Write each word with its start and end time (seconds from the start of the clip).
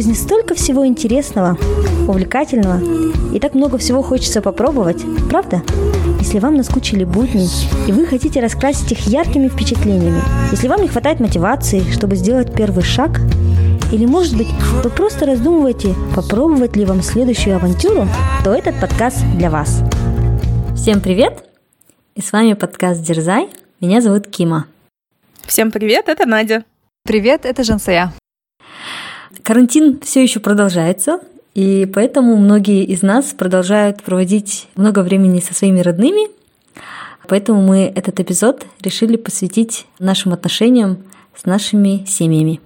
жизни 0.00 0.14
столько 0.14 0.54
всего 0.54 0.86
интересного, 0.86 1.58
увлекательного, 2.08 2.80
и 3.34 3.38
так 3.38 3.52
много 3.52 3.76
всего 3.76 4.00
хочется 4.00 4.40
попробовать, 4.40 5.02
правда? 5.28 5.60
Если 6.20 6.38
вам 6.38 6.54
наскучили 6.54 7.04
будни, 7.04 7.46
и 7.86 7.92
вы 7.92 8.06
хотите 8.06 8.40
раскрасить 8.40 8.90
их 8.92 9.00
яркими 9.00 9.48
впечатлениями, 9.48 10.22
если 10.52 10.68
вам 10.68 10.80
не 10.80 10.88
хватает 10.88 11.20
мотивации, 11.20 11.82
чтобы 11.92 12.16
сделать 12.16 12.54
первый 12.54 12.82
шаг, 12.82 13.20
или, 13.92 14.06
может 14.06 14.38
быть, 14.38 14.48
вы 14.82 14.88
просто 14.88 15.26
раздумываете, 15.26 15.94
попробовать 16.16 16.76
ли 16.76 16.86
вам 16.86 17.02
следующую 17.02 17.56
авантюру, 17.56 18.08
то 18.42 18.54
этот 18.54 18.80
подкаст 18.80 19.18
для 19.36 19.50
вас. 19.50 19.82
Всем 20.76 21.02
привет! 21.02 21.44
И 22.14 22.22
с 22.22 22.32
вами 22.32 22.54
подкаст 22.54 23.02
«Дерзай». 23.02 23.50
Меня 23.80 24.00
зовут 24.00 24.28
Кима. 24.28 24.64
Всем 25.42 25.70
привет, 25.70 26.08
это 26.08 26.24
Надя. 26.24 26.64
Привет, 27.04 27.44
это 27.44 27.64
Жансая. 27.64 28.14
Карантин 29.42 30.00
все 30.00 30.22
еще 30.22 30.40
продолжается, 30.40 31.20
и 31.54 31.90
поэтому 31.92 32.36
многие 32.36 32.84
из 32.84 33.02
нас 33.02 33.26
продолжают 33.26 34.02
проводить 34.02 34.68
много 34.76 35.00
времени 35.00 35.40
со 35.40 35.54
своими 35.54 35.80
родными. 35.80 36.28
Поэтому 37.28 37.62
мы 37.62 37.92
этот 37.94 38.18
эпизод 38.20 38.66
решили 38.80 39.16
посвятить 39.16 39.86
нашим 39.98 40.32
отношениям 40.32 40.98
с 41.36 41.44
нашими 41.44 42.04
семьями. 42.06 42.60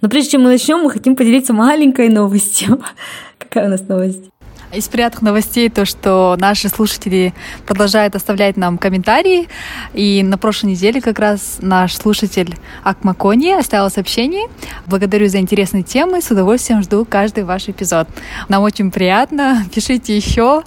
Но 0.00 0.08
прежде 0.08 0.32
чем 0.32 0.42
мы 0.42 0.50
начнем, 0.50 0.78
мы 0.80 0.90
хотим 0.90 1.16
поделиться 1.16 1.52
маленькой 1.52 2.08
новостью. 2.08 2.80
Какая 3.38 3.66
у 3.66 3.70
нас 3.70 3.80
новость? 3.88 4.30
Из 4.72 4.86
приятных 4.86 5.22
новостей 5.22 5.70
то, 5.70 5.86
что 5.86 6.36
наши 6.38 6.68
слушатели 6.68 7.32
продолжают 7.66 8.14
оставлять 8.14 8.58
нам 8.58 8.76
комментарии. 8.76 9.48
И 9.94 10.22
на 10.22 10.36
прошлой 10.36 10.72
неделе 10.72 11.00
как 11.00 11.18
раз 11.18 11.58
наш 11.60 11.96
слушатель 11.96 12.54
Акмакони 12.82 13.52
оставил 13.52 13.88
сообщение. 13.88 14.48
Благодарю 14.86 15.28
за 15.28 15.38
интересные 15.38 15.82
темы. 15.82 16.20
С 16.20 16.30
удовольствием 16.30 16.82
жду 16.82 17.06
каждый 17.08 17.44
ваш 17.44 17.68
эпизод. 17.68 18.08
Нам 18.48 18.62
очень 18.62 18.90
приятно. 18.90 19.64
Пишите 19.74 20.14
еще. 20.14 20.62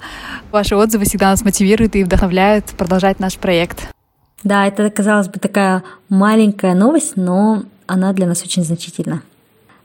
Ваши 0.50 0.74
отзывы 0.74 1.04
всегда 1.04 1.30
нас 1.30 1.42
мотивируют 1.44 1.94
и 1.94 2.02
вдохновляют 2.02 2.66
продолжать 2.76 3.20
наш 3.20 3.36
проект. 3.36 3.88
Да, 4.42 4.66
это, 4.66 4.90
казалось 4.90 5.28
бы, 5.28 5.38
такая 5.38 5.84
маленькая 6.08 6.74
новость, 6.74 7.12
но 7.14 7.62
она 7.86 8.12
для 8.12 8.26
нас 8.26 8.42
очень 8.42 8.64
значительна. 8.64 9.22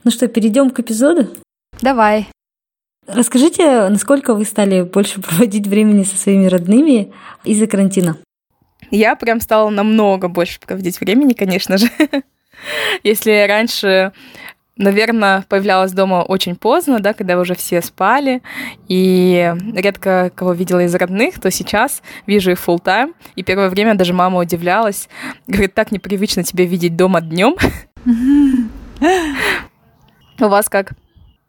Ну 0.02 0.10
что, 0.10 0.26
перейдем 0.26 0.70
к 0.70 0.80
эпизоду? 0.80 1.28
Давай. 1.80 2.28
Расскажите, 3.08 3.88
насколько 3.88 4.34
вы 4.34 4.44
стали 4.44 4.82
больше 4.82 5.20
проводить 5.22 5.66
времени 5.66 6.04
со 6.04 6.16
своими 6.16 6.46
родными 6.46 7.12
из-за 7.44 7.66
карантина? 7.66 8.18
Я 8.90 9.16
прям 9.16 9.40
стала 9.40 9.70
намного 9.70 10.28
больше 10.28 10.60
проводить 10.60 11.00
времени, 11.00 11.32
конечно 11.32 11.78
же. 11.78 11.88
Если 13.02 13.46
раньше 13.48 14.12
наверное, 14.76 15.44
появлялась 15.48 15.92
дома 15.92 16.22
очень 16.22 16.54
поздно, 16.54 17.00
да, 17.00 17.12
когда 17.12 17.38
уже 17.38 17.56
все 17.56 17.82
спали, 17.82 18.42
и 18.86 19.52
редко 19.74 20.30
кого 20.34 20.52
видела 20.52 20.84
из 20.84 20.94
родных, 20.94 21.40
то 21.40 21.50
сейчас 21.50 22.00
вижу 22.26 22.52
их 22.52 22.58
full 22.64 22.80
time, 22.80 23.12
и 23.34 23.42
первое 23.42 23.70
время 23.70 23.96
даже 23.96 24.14
мама 24.14 24.38
удивлялась, 24.38 25.08
говорит, 25.48 25.74
так 25.74 25.90
непривычно 25.90 26.44
тебе 26.44 26.64
видеть 26.64 26.94
дома 26.94 27.20
днем. 27.20 27.56
У 30.40 30.46
вас 30.46 30.68
как? 30.68 30.92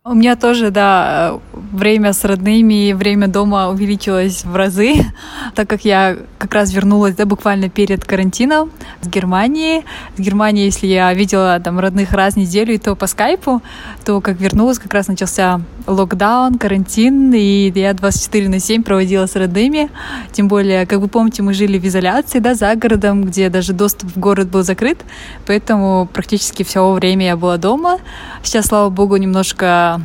У 0.06 0.14
меня 0.14 0.38
тоже, 0.38 0.72
да, 0.72 1.40
время 1.52 2.14
с 2.14 2.24
родными, 2.24 2.94
время 2.94 3.28
дома 3.28 3.68
увеличилось 3.68 4.46
в 4.46 4.56
разы, 4.56 4.94
так 5.56 5.70
как 5.70 5.84
я 5.84 6.16
как 6.38 6.54
раз 6.54 6.72
вернулась, 6.72 7.16
да, 7.16 7.26
буквально 7.26 7.70
перед 7.70 8.06
карантином 8.06 8.72
с 9.02 9.10
Германии. 9.10 9.84
С 10.16 10.22
Германии, 10.22 10.64
если 10.64 10.88
я 10.88 11.14
видела 11.14 11.60
там 11.60 11.80
родных 11.80 12.14
раз 12.14 12.36
в 12.36 12.38
неделю, 12.38 12.76
и 12.76 12.78
то 12.78 12.96
по 12.96 13.08
скайпу, 13.08 13.62
то 14.06 14.22
как 14.22 14.40
вернулась, 14.40 14.80
как 14.80 14.94
раз 14.94 15.10
начался 15.10 15.60
локдаун, 15.86 16.58
карантин, 16.58 17.34
и 17.34 17.70
я 17.76 17.94
24 17.94 18.48
на 18.48 18.60
7 18.60 18.84
проводила 18.84 19.26
с 19.26 19.36
родными. 19.36 19.90
Тем 20.32 20.48
более, 20.48 20.86
как 20.86 21.00
вы 21.00 21.10
помните, 21.10 21.44
мы 21.44 21.54
жили 21.54 21.78
в 21.78 21.86
изоляции, 21.86 22.40
да, 22.40 22.56
за 22.56 22.74
городом, 22.76 23.26
где 23.26 23.50
даже 23.50 23.74
доступ 23.74 24.16
в 24.16 24.18
город 24.18 24.50
был 24.50 24.64
закрыт, 24.64 25.00
поэтому 25.46 26.08
практически 26.14 26.64
все 26.64 26.90
время 26.94 27.26
я 27.26 27.36
была 27.36 27.58
дома. 27.58 27.98
Сейчас, 28.44 28.68
слава 28.68 28.90
богу, 28.90 29.18
немножко 29.18 29.99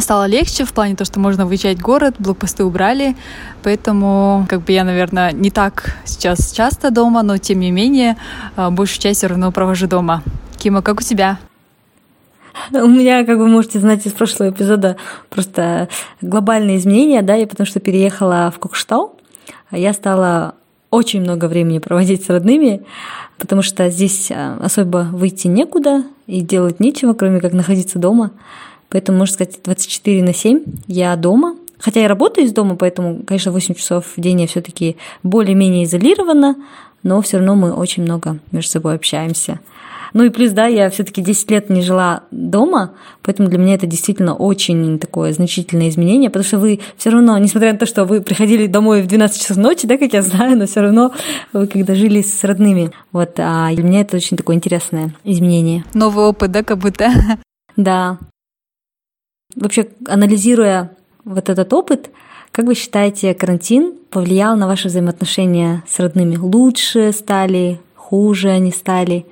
стало 0.00 0.26
легче 0.26 0.64
в 0.64 0.72
плане 0.72 0.96
того, 0.96 1.06
что 1.06 1.20
можно 1.20 1.46
выезжать 1.46 1.78
в 1.78 1.82
город, 1.82 2.16
блокпосты 2.18 2.64
убрали, 2.64 3.16
поэтому 3.62 4.46
как 4.48 4.62
бы 4.62 4.72
я, 4.72 4.84
наверное, 4.84 5.32
не 5.32 5.50
так 5.50 5.96
сейчас 6.04 6.52
часто 6.52 6.90
дома, 6.90 7.22
но 7.22 7.38
тем 7.38 7.60
не 7.60 7.70
менее 7.70 8.16
а, 8.56 8.70
большую 8.70 9.00
часть 9.00 9.18
все 9.18 9.26
равно 9.28 9.52
провожу 9.52 9.86
дома. 9.86 10.22
Кима, 10.58 10.82
как 10.82 11.00
у 11.00 11.02
тебя? 11.02 11.38
У 12.72 12.86
меня, 12.86 13.24
как 13.24 13.38
вы 13.38 13.48
можете 13.48 13.78
знать 13.78 14.04
из 14.06 14.12
прошлого 14.12 14.50
эпизода, 14.50 14.96
просто 15.30 15.88
глобальные 16.20 16.78
изменения, 16.78 17.22
да, 17.22 17.34
я 17.34 17.46
потому 17.46 17.66
что 17.66 17.80
переехала 17.80 18.52
в 18.54 18.58
Кокштау, 18.58 19.16
я 19.70 19.92
стала 19.92 20.54
очень 20.90 21.20
много 21.20 21.46
времени 21.46 21.78
проводить 21.78 22.24
с 22.24 22.28
родными, 22.28 22.82
потому 23.38 23.62
что 23.62 23.88
здесь 23.90 24.30
а, 24.30 24.58
особо 24.62 25.08
выйти 25.12 25.46
некуда 25.46 26.04
и 26.26 26.40
делать 26.40 26.80
нечего, 26.80 27.12
кроме 27.12 27.40
как 27.40 27.52
находиться 27.52 27.98
дома. 27.98 28.32
Поэтому, 28.90 29.18
можно 29.18 29.34
сказать, 29.34 29.60
24 29.64 30.22
на 30.22 30.34
7 30.34 30.62
я 30.86 31.16
дома. 31.16 31.56
Хотя 31.78 32.00
я 32.00 32.08
работаю 32.08 32.46
из 32.46 32.52
дома, 32.52 32.76
поэтому, 32.76 33.22
конечно, 33.24 33.52
8 33.52 33.74
часов 33.74 34.06
в 34.16 34.20
день 34.20 34.40
я 34.40 34.46
все 34.46 34.60
таки 34.60 34.96
более-менее 35.22 35.84
изолирована, 35.84 36.56
но 37.04 37.22
все 37.22 37.36
равно 37.36 37.54
мы 37.54 37.72
очень 37.72 38.02
много 38.02 38.38
между 38.50 38.70
собой 38.70 38.96
общаемся. 38.96 39.60
Ну 40.14 40.24
и 40.24 40.30
плюс, 40.30 40.52
да, 40.52 40.66
я 40.66 40.88
все-таки 40.90 41.20
10 41.20 41.50
лет 41.50 41.70
не 41.70 41.82
жила 41.82 42.22
дома, 42.30 42.92
поэтому 43.22 43.48
для 43.48 43.58
меня 43.58 43.74
это 43.74 43.86
действительно 43.86 44.34
очень 44.34 44.98
такое 44.98 45.32
значительное 45.32 45.88
изменение, 45.88 46.30
потому 46.30 46.44
что 46.44 46.58
вы 46.58 46.80
все 46.96 47.10
равно, 47.10 47.36
несмотря 47.38 47.72
на 47.72 47.78
то, 47.78 47.86
что 47.86 48.04
вы 48.04 48.20
приходили 48.20 48.66
домой 48.66 49.02
в 49.02 49.06
12 49.06 49.40
часов 49.40 49.56
ночи, 49.58 49.86
да, 49.86 49.98
как 49.98 50.12
я 50.12 50.22
знаю, 50.22 50.56
но 50.56 50.66
все 50.66 50.80
равно 50.80 51.12
вы 51.52 51.66
когда 51.66 51.94
жили 51.94 52.22
с 52.22 52.42
родными. 52.44 52.90
Вот, 53.12 53.38
а 53.38 53.72
для 53.72 53.84
меня 53.84 54.00
это 54.00 54.16
очень 54.16 54.36
такое 54.36 54.56
интересное 54.56 55.14
изменение. 55.24 55.84
Новый 55.94 56.24
опыт, 56.24 56.50
да, 56.50 56.62
как 56.62 56.78
будто? 56.78 57.10
Да, 57.76 58.18
Вообще, 59.60 59.88
анализируя 60.06 60.90
вот 61.24 61.48
этот 61.48 61.72
опыт, 61.72 62.10
как 62.52 62.66
вы 62.66 62.74
считаете, 62.74 63.34
карантин 63.34 63.94
повлиял 64.10 64.56
на 64.56 64.66
ваши 64.66 64.88
взаимоотношения 64.88 65.82
с 65.88 65.98
родными? 65.98 66.36
Лучше 66.36 67.12
стали, 67.12 67.80
хуже 67.94 68.50
они 68.50 68.70
стали? 68.70 69.26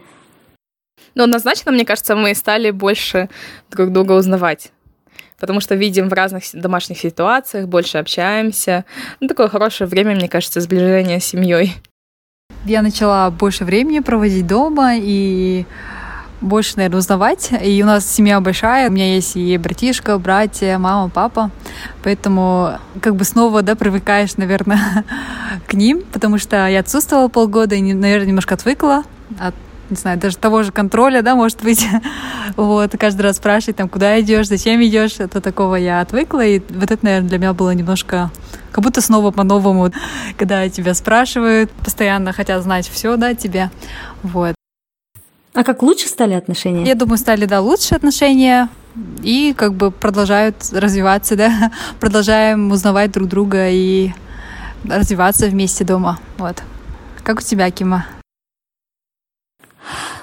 Ну, 1.15 1.25
однозначно, 1.25 1.71
мне 1.71 1.85
кажется, 1.85 2.17
мы 2.17 2.35
стали 2.35 2.73
больше 2.73 3.29
друг 3.71 3.93
друга 3.93 4.13
узнавать. 4.13 4.73
Потому 5.39 5.61
что 5.61 5.77
видим 5.77 6.09
в 6.09 6.13
разных 6.13 6.43
домашних 6.53 6.99
ситуациях, 6.99 7.69
больше 7.69 7.99
общаемся. 7.99 8.85
Ну, 9.21 9.29
такое 9.29 9.49
хорошее 9.49 9.89
время, 9.89 10.15
мне 10.15 10.29
кажется, 10.29 10.61
сближение 10.61 11.21
с 11.21 11.25
семьей. 11.25 11.75
Я 12.65 12.83
начала 12.83 13.31
больше 13.31 13.65
времени 13.65 14.01
проводить 14.01 14.47
дома, 14.47 14.97
и 14.97 15.67
больше, 16.41 16.77
наверное, 16.77 16.99
узнавать. 16.99 17.51
И 17.63 17.83
у 17.83 17.87
нас 17.87 18.07
семья 18.07 18.41
большая, 18.41 18.89
у 18.89 18.93
меня 18.93 19.15
есть 19.15 19.37
и 19.37 19.57
братишка, 19.59 20.19
братья, 20.19 20.79
мама, 20.79 21.09
папа. 21.09 21.51
Поэтому 22.03 22.79
как 23.01 23.17
бы 23.17 23.25
снова, 23.25 23.63
да, 23.63 23.75
привыкаешь, 23.75 24.37
наверное, 24.37 25.05
к 25.67 25.75
ним, 25.75 26.03
потому 26.13 26.39
что 26.39 26.69
я 26.69 26.81
отсутствовала 26.81 27.29
полгода 27.29 27.75
и, 27.75 27.95
наверное, 27.95 28.29
немножко 28.29 28.55
отвыкла 28.55 29.05
от 29.39 29.55
не 29.91 29.97
знаю, 29.97 30.19
даже 30.19 30.37
того 30.37 30.63
же 30.63 30.73
контроля, 30.73 31.23
да, 31.23 31.35
может 31.35 31.63
быть, 31.63 31.87
вот, 32.57 32.93
каждый 32.99 33.23
раз 33.23 33.37
спрашивать, 33.37 33.77
там, 33.77 33.89
куда 33.89 34.21
идешь, 34.21 34.49
зачем 34.49 34.83
идешь, 34.83 35.21
это 35.21 35.41
такого 35.41 35.77
я 35.77 36.01
отвыкла, 36.01 36.45
и 36.45 36.61
вот 36.71 36.91
это, 36.91 37.05
наверное, 37.05 37.29
для 37.29 37.39
меня 37.39 37.53
было 37.53 37.71
немножко, 37.71 38.31
как 38.73 38.83
будто 38.83 39.01
снова 39.01 39.31
по-новому, 39.31 39.93
когда 40.39 40.69
тебя 40.69 40.95
спрашивают, 40.95 41.71
постоянно 41.71 42.33
хотят 42.33 42.63
знать 42.63 42.89
все, 42.89 43.17
да, 43.17 43.35
тебе, 43.35 43.71
вот. 44.23 44.55
А 45.57 45.65
как 45.65 45.83
лучше 45.83 46.07
стали 46.07 46.35
отношения? 46.35 46.85
Я 46.85 46.95
думаю, 46.95 47.17
стали, 47.17 47.47
да, 47.47 47.63
лучше 47.63 47.95
отношения. 47.95 48.69
И 49.23 49.55
как 49.57 49.73
бы 49.73 49.91
продолжают 49.91 50.57
развиваться, 50.71 51.35
да. 51.35 51.73
Продолжаем 52.01 52.71
узнавать 52.71 53.13
друг 53.13 53.27
друга 53.29 53.71
и 53.71 54.11
развиваться 54.85 55.47
вместе 55.47 55.83
дома. 55.83 56.19
Вот. 56.37 56.63
Как 57.23 57.39
у 57.39 57.43
тебя, 57.43 57.71
Кима? 57.71 58.05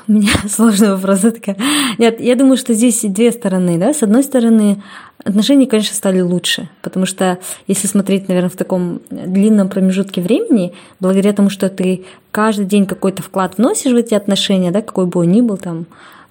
У 0.07 0.11
меня 0.11 0.31
сложный 0.49 0.91
вопрос. 0.91 1.19
Такая. 1.19 1.57
Нет, 1.97 2.19
я 2.19 2.35
думаю, 2.35 2.57
что 2.57 2.73
здесь 2.73 3.01
две 3.03 3.31
стороны. 3.31 3.77
Да? 3.77 3.93
С 3.93 4.03
одной 4.03 4.23
стороны, 4.23 4.81
отношения, 5.23 5.65
конечно, 5.65 5.95
стали 5.95 6.19
лучше, 6.19 6.69
потому 6.81 7.05
что 7.05 7.39
если 7.67 7.87
смотреть, 7.87 8.27
наверное, 8.27 8.49
в 8.49 8.55
таком 8.55 9.01
длинном 9.09 9.69
промежутке 9.69 10.21
времени, 10.21 10.73
благодаря 10.99 11.33
тому, 11.33 11.49
что 11.49 11.69
ты 11.69 12.03
каждый 12.31 12.65
день 12.65 12.85
какой-то 12.85 13.23
вклад 13.23 13.57
вносишь 13.57 13.93
в 13.93 13.95
эти 13.95 14.13
отношения, 14.13 14.71
да, 14.71 14.81
какой 14.81 15.05
бы 15.05 15.21
он 15.21 15.31
ни 15.31 15.41
был, 15.41 15.57
там, 15.57 15.85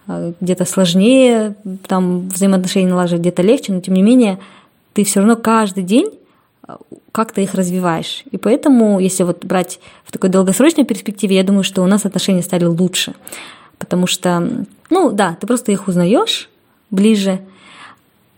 а, 0.07 0.33
где-то 0.41 0.65
сложнее, 0.65 1.55
там 1.87 2.29
взаимоотношения 2.29 2.89
налаживать, 2.89 3.23
где-то 3.23 3.43
легче, 3.43 3.73
но 3.73 3.81
тем 3.81 3.95
не 3.95 4.03
менее 4.03 4.39
ты 4.93 5.05
все 5.05 5.21
равно 5.21 5.37
каждый 5.37 5.85
день 5.85 6.11
а, 6.67 6.79
как-то 7.13 7.41
их 7.41 7.55
развиваешь. 7.55 8.25
И 8.31 8.37
поэтому, 8.37 8.99
если 8.99 9.23
вот 9.23 9.45
брать 9.45 9.81
в 10.05 10.13
такой 10.13 10.29
долгосрочной 10.29 10.85
перспективе, 10.85 11.37
я 11.37 11.45
думаю, 11.45 11.65
что 11.65 11.83
у 11.83 11.87
нас 11.87 12.05
отношения 12.05 12.43
стали 12.43 12.65
лучше. 12.65 13.15
Потому 13.82 14.06
что, 14.06 14.64
ну 14.90 15.11
да, 15.11 15.37
ты 15.40 15.49
просто 15.49 15.73
их 15.73 15.88
узнаешь 15.88 16.49
ближе, 16.93 17.40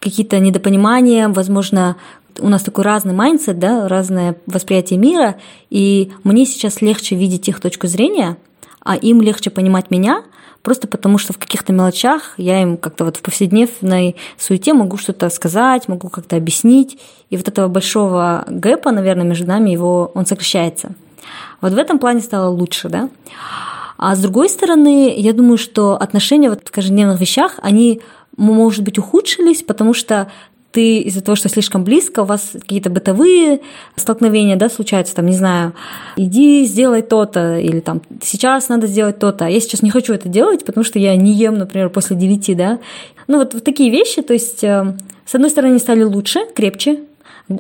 какие-то 0.01 0.39
недопонимания, 0.39 1.29
возможно, 1.29 1.97
у 2.39 2.49
нас 2.49 2.63
такой 2.63 2.85
разный 2.85 3.13
mindset, 3.13 3.59
да, 3.59 3.87
разное 3.87 4.37
восприятие 4.47 4.99
мира, 4.99 5.37
и 5.69 6.13
мне 6.25 6.47
сейчас 6.47 6.81
легче 6.81 7.15
видеть 7.15 7.47
их 7.47 7.61
точку 7.61 7.89
зрения, 7.89 8.39
а 8.83 8.97
им 8.97 9.21
легче 9.21 9.51
понимать 9.51 9.91
меня, 9.91 10.23
просто 10.63 10.89
потому 10.89 11.19
что 11.19 11.35
в 11.35 11.39
каких-то 11.39 11.75
мелочах 11.75 12.33
я 12.39 12.63
им 12.63 12.79
как-то 12.79 13.05
вот 13.05 13.19
в 13.19 13.23
повседневной 13.23 14.17
суете 14.39 14.73
могу 14.73 14.97
что-то 14.97 15.29
сказать, 15.29 15.89
могу 15.89 16.09
как-то 16.09 16.37
объяснить, 16.37 16.99
и 17.29 17.37
вот 17.37 17.49
этого 17.49 17.69
большого 17.69 18.47
gap 18.49 18.75
а, 18.75 18.93
наверное, 18.93 19.27
между 19.27 19.47
нами 19.47 19.69
его, 19.69 20.11
он 20.15 20.25
сокращается. 20.25 20.93
Вот 21.61 21.75
в 21.75 21.79
этом 21.79 21.99
плане 21.99 22.23
стало 22.23 22.49
лучше, 22.49 22.89
да. 22.89 23.11
А 23.97 24.15
с 24.15 24.19
другой 24.21 24.49
стороны, 24.49 25.15
я 25.17 25.33
думаю, 25.33 25.59
что 25.59 25.95
отношения 25.95 26.51
вот 26.51 26.69
в 26.69 26.71
каждодневных 26.71 27.21
вещах, 27.21 27.59
они, 27.63 28.01
может 28.37 28.83
быть, 28.83 28.99
ухудшились, 28.99 29.63
потому 29.63 29.95
что 29.95 30.31
ты 30.75 30.99
из-за 30.99 31.23
того, 31.23 31.37
что 31.37 31.49
слишком 31.49 31.85
близко, 31.85 32.21
у 32.21 32.25
вас 32.25 32.51
какие-то 32.53 32.91
бытовые 32.91 33.61
столкновения, 33.95 34.57
да, 34.57 34.69
случаются, 34.69 35.15
там, 35.15 35.27
не 35.27 35.37
знаю, 35.37 35.73
иди 36.17 36.65
сделай 36.65 37.03
то-то, 37.03 37.59
или 37.59 37.79
там, 37.79 38.03
сейчас 38.21 38.69
надо 38.69 38.89
сделать 38.89 39.21
то-то. 39.21 39.47
Я 39.47 39.61
сейчас 39.61 39.83
не 39.83 39.91
хочу 39.91 40.13
это 40.13 40.29
делать, 40.29 40.65
потому 40.65 40.83
что 40.83 40.99
я 40.99 41.15
не 41.15 41.33
ем, 41.33 41.59
например, 41.59 41.91
после 41.91 42.17
девяти, 42.17 42.57
да. 42.57 42.81
Ну, 43.29 43.39
вот, 43.39 43.55
вот 43.55 43.63
такие 43.63 43.89
вещи, 43.89 44.21
то 44.21 44.33
есть, 44.33 44.65
э, 44.65 44.97
с 45.25 45.35
одной 45.37 45.51
стороны, 45.51 45.71
они 45.71 45.79
стали 45.79 46.03
лучше, 46.03 46.41
крепче, 46.57 47.05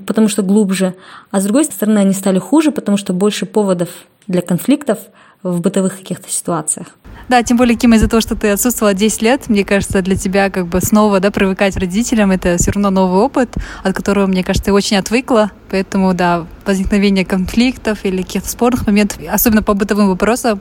потому 0.06 0.26
что 0.26 0.42
глубже, 0.42 0.94
а 1.30 1.40
с 1.40 1.44
другой 1.44 1.66
стороны, 1.66 1.98
они 1.98 2.14
стали 2.14 2.40
хуже, 2.40 2.72
потому 2.72 2.96
что 2.96 3.12
больше 3.12 3.46
поводов 3.46 3.90
для 4.26 4.42
конфликтов 4.42 4.98
в 5.44 5.60
бытовых 5.60 5.98
каких-то 5.98 6.28
ситуациях. 6.30 6.88
Да, 7.28 7.42
тем 7.42 7.56
более, 7.56 7.76
Кима, 7.76 7.96
из-за 7.96 8.08
того, 8.08 8.20
что 8.20 8.34
ты 8.34 8.48
отсутствовала 8.48 8.94
10 8.94 9.22
лет, 9.22 9.48
мне 9.48 9.64
кажется, 9.64 10.02
для 10.02 10.16
тебя 10.16 10.50
как 10.50 10.66
бы 10.66 10.80
снова 10.80 11.20
да, 11.20 11.30
привыкать 11.30 11.76
родителям, 11.76 12.30
это 12.30 12.56
все 12.56 12.72
равно 12.72 12.90
новый 12.90 13.20
опыт, 13.20 13.54
от 13.82 13.94
которого, 13.94 14.26
мне 14.26 14.42
кажется, 14.42 14.66
ты 14.66 14.72
очень 14.72 14.96
отвыкла. 14.96 15.52
Поэтому, 15.70 16.12
да, 16.14 16.46
возникновение 16.64 17.24
конфликтов 17.24 18.04
или 18.04 18.22
каких-то 18.22 18.48
спорных 18.48 18.86
моментов, 18.86 19.18
особенно 19.30 19.62
по 19.62 19.74
бытовым 19.74 20.08
вопросам, 20.08 20.60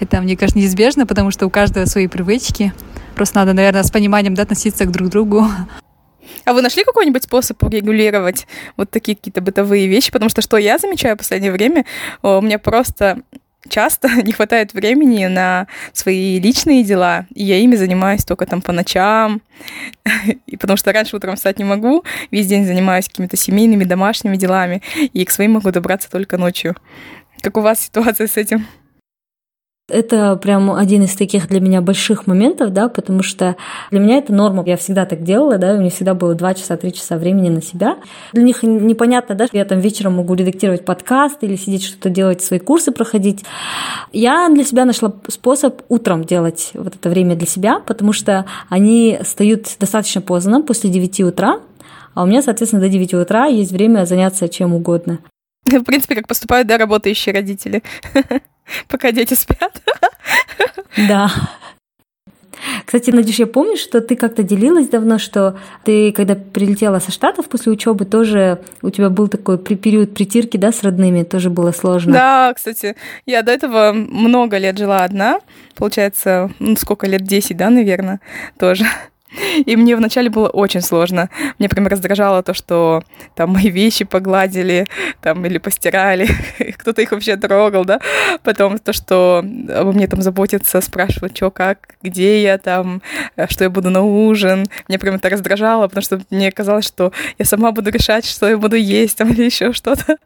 это, 0.00 0.20
мне 0.20 0.36
кажется, 0.36 0.58
неизбежно, 0.58 1.06
потому 1.06 1.30
что 1.30 1.46
у 1.46 1.50
каждого 1.50 1.86
свои 1.86 2.06
привычки. 2.06 2.72
Просто 3.14 3.36
надо, 3.36 3.54
наверное, 3.54 3.82
с 3.82 3.90
пониманием 3.90 4.34
да, 4.34 4.42
относиться 4.42 4.84
к 4.84 4.90
друг 4.90 5.08
другу. 5.08 5.46
А 6.44 6.52
вы 6.52 6.62
нашли 6.62 6.84
какой-нибудь 6.84 7.24
способ 7.24 7.62
урегулировать 7.62 8.46
вот 8.76 8.90
такие 8.90 9.16
какие-то 9.16 9.40
бытовые 9.40 9.86
вещи? 9.88 10.12
Потому 10.12 10.30
что 10.30 10.42
что 10.42 10.56
я 10.56 10.78
замечаю 10.78 11.16
в 11.16 11.18
последнее 11.18 11.52
время, 11.52 11.84
у 12.22 12.40
меня 12.40 12.58
просто 12.58 13.22
часто 13.68 14.08
не 14.22 14.32
хватает 14.32 14.72
времени 14.72 15.26
на 15.26 15.66
свои 15.92 16.40
личные 16.40 16.84
дела, 16.84 17.26
и 17.34 17.44
я 17.44 17.58
ими 17.58 17.76
занимаюсь 17.76 18.24
только 18.24 18.46
там 18.46 18.62
по 18.62 18.72
ночам, 18.72 19.42
и 20.46 20.56
потому 20.56 20.76
что 20.76 20.92
раньше 20.92 21.16
утром 21.16 21.36
встать 21.36 21.58
не 21.58 21.64
могу, 21.64 22.04
весь 22.30 22.46
день 22.46 22.64
занимаюсь 22.64 23.08
какими-то 23.08 23.36
семейными, 23.36 23.84
домашними 23.84 24.36
делами, 24.36 24.82
и 24.96 25.24
к 25.24 25.30
своим 25.30 25.52
могу 25.52 25.70
добраться 25.70 26.10
только 26.10 26.38
ночью. 26.38 26.76
Как 27.40 27.56
у 27.56 27.60
вас 27.60 27.80
ситуация 27.80 28.26
с 28.26 28.36
этим? 28.36 28.66
Это 29.90 30.36
прям 30.36 30.72
один 30.72 31.02
из 31.02 31.14
таких 31.14 31.48
для 31.48 31.60
меня 31.60 31.80
больших 31.80 32.26
моментов, 32.26 32.72
да, 32.72 32.88
потому 32.88 33.22
что 33.22 33.56
для 33.90 34.00
меня 34.00 34.18
это 34.18 34.32
норма. 34.32 34.62
Я 34.66 34.76
всегда 34.76 35.04
так 35.06 35.22
делала, 35.22 35.58
да, 35.58 35.74
у 35.74 35.78
меня 35.78 35.90
всегда 35.90 36.14
было 36.14 36.34
2 36.34 36.54
часа, 36.54 36.76
3 36.76 36.92
часа 36.92 37.16
времени 37.16 37.48
на 37.48 37.62
себя. 37.62 37.98
Для 38.32 38.42
них 38.42 38.62
непонятно, 38.62 39.34
да, 39.34 39.46
что 39.46 39.56
я 39.56 39.64
там 39.64 39.80
вечером 39.80 40.16
могу 40.16 40.34
редактировать 40.34 40.84
подкаст 40.84 41.42
или 41.42 41.56
сидеть 41.56 41.84
что-то 41.84 42.10
делать, 42.10 42.42
свои 42.42 42.58
курсы 42.58 42.92
проходить. 42.92 43.44
Я 44.12 44.48
для 44.48 44.64
себя 44.64 44.84
нашла 44.84 45.12
способ 45.28 45.82
утром 45.88 46.24
делать 46.24 46.70
вот 46.74 46.94
это 46.94 47.10
время 47.10 47.36
для 47.36 47.46
себя, 47.46 47.80
потому 47.80 48.12
что 48.12 48.46
они 48.68 49.18
встают 49.22 49.66
достаточно 49.78 50.20
поздно, 50.20 50.62
после 50.62 50.90
9 50.90 51.20
утра, 51.20 51.60
а 52.14 52.22
у 52.22 52.26
меня, 52.26 52.42
соответственно, 52.42 52.82
до 52.82 52.88
9 52.88 53.14
утра 53.14 53.46
есть 53.46 53.72
время 53.72 54.04
заняться 54.04 54.48
чем 54.48 54.74
угодно. 54.74 55.20
В 55.64 55.84
принципе, 55.84 56.16
как 56.16 56.28
поступают, 56.28 56.68
да, 56.68 56.78
работающие 56.78 57.34
родители. 57.34 57.82
пока 58.88 59.12
дети 59.12 59.34
спят. 59.34 59.82
Да. 61.08 61.30
Кстати, 62.84 63.10
Надюш, 63.10 63.36
я 63.36 63.46
помню, 63.46 63.76
что 63.76 64.00
ты 64.00 64.16
как-то 64.16 64.42
делилась 64.42 64.88
давно, 64.88 65.18
что 65.18 65.58
ты, 65.84 66.12
когда 66.12 66.34
прилетела 66.34 66.98
со 66.98 67.10
Штатов 67.10 67.48
после 67.48 67.72
учебы, 67.72 68.04
тоже 68.04 68.60
у 68.82 68.90
тебя 68.90 69.08
был 69.08 69.28
такой 69.28 69.58
период 69.58 70.12
притирки, 70.12 70.56
да, 70.56 70.72
с 70.72 70.82
родными, 70.82 71.22
тоже 71.22 71.48
было 71.50 71.72
сложно. 71.72 72.12
Да, 72.12 72.52
кстати, 72.54 72.96
я 73.26 73.42
до 73.42 73.52
этого 73.52 73.92
много 73.92 74.58
лет 74.58 74.76
жила 74.76 75.04
одна, 75.04 75.40
получается, 75.76 76.50
ну, 76.58 76.76
сколько 76.76 77.06
лет, 77.06 77.22
10, 77.22 77.56
да, 77.56 77.70
наверное, 77.70 78.20
тоже. 78.58 78.84
И 79.64 79.76
мне 79.76 79.96
вначале 79.96 80.30
было 80.30 80.48
очень 80.48 80.80
сложно. 80.80 81.30
Мне 81.58 81.68
прям 81.68 81.86
раздражало 81.86 82.42
то, 82.42 82.54
что 82.54 83.02
там 83.34 83.50
мои 83.50 83.70
вещи 83.70 84.04
погладили, 84.04 84.86
там 85.22 85.44
или 85.46 85.58
постирали, 85.58 86.28
кто-то 86.78 87.02
их 87.02 87.12
вообще 87.12 87.36
трогал, 87.36 87.84
да. 87.84 88.00
Потом 88.42 88.78
то, 88.78 88.92
что 88.92 89.38
обо 89.38 89.92
мне 89.92 90.06
там 90.06 90.22
заботятся, 90.22 90.80
спрашивают, 90.80 91.36
что, 91.36 91.50
как, 91.50 91.96
где 92.02 92.42
я 92.42 92.58
там, 92.58 93.02
э, 93.36 93.46
что 93.48 93.64
я 93.64 93.70
буду 93.70 93.90
на 93.90 94.02
ужин. 94.02 94.66
Мне 94.88 94.98
прям 94.98 95.16
это 95.16 95.28
раздражало, 95.28 95.88
потому 95.88 96.02
что 96.02 96.20
мне 96.30 96.50
казалось, 96.50 96.86
что 96.86 97.12
я 97.38 97.44
сама 97.44 97.72
буду 97.72 97.90
решать, 97.90 98.24
что 98.24 98.48
я 98.48 98.58
буду 98.58 98.76
есть 98.76 99.16
там 99.18 99.32
или 99.32 99.44
еще 99.44 99.72
что-то. 99.72 100.16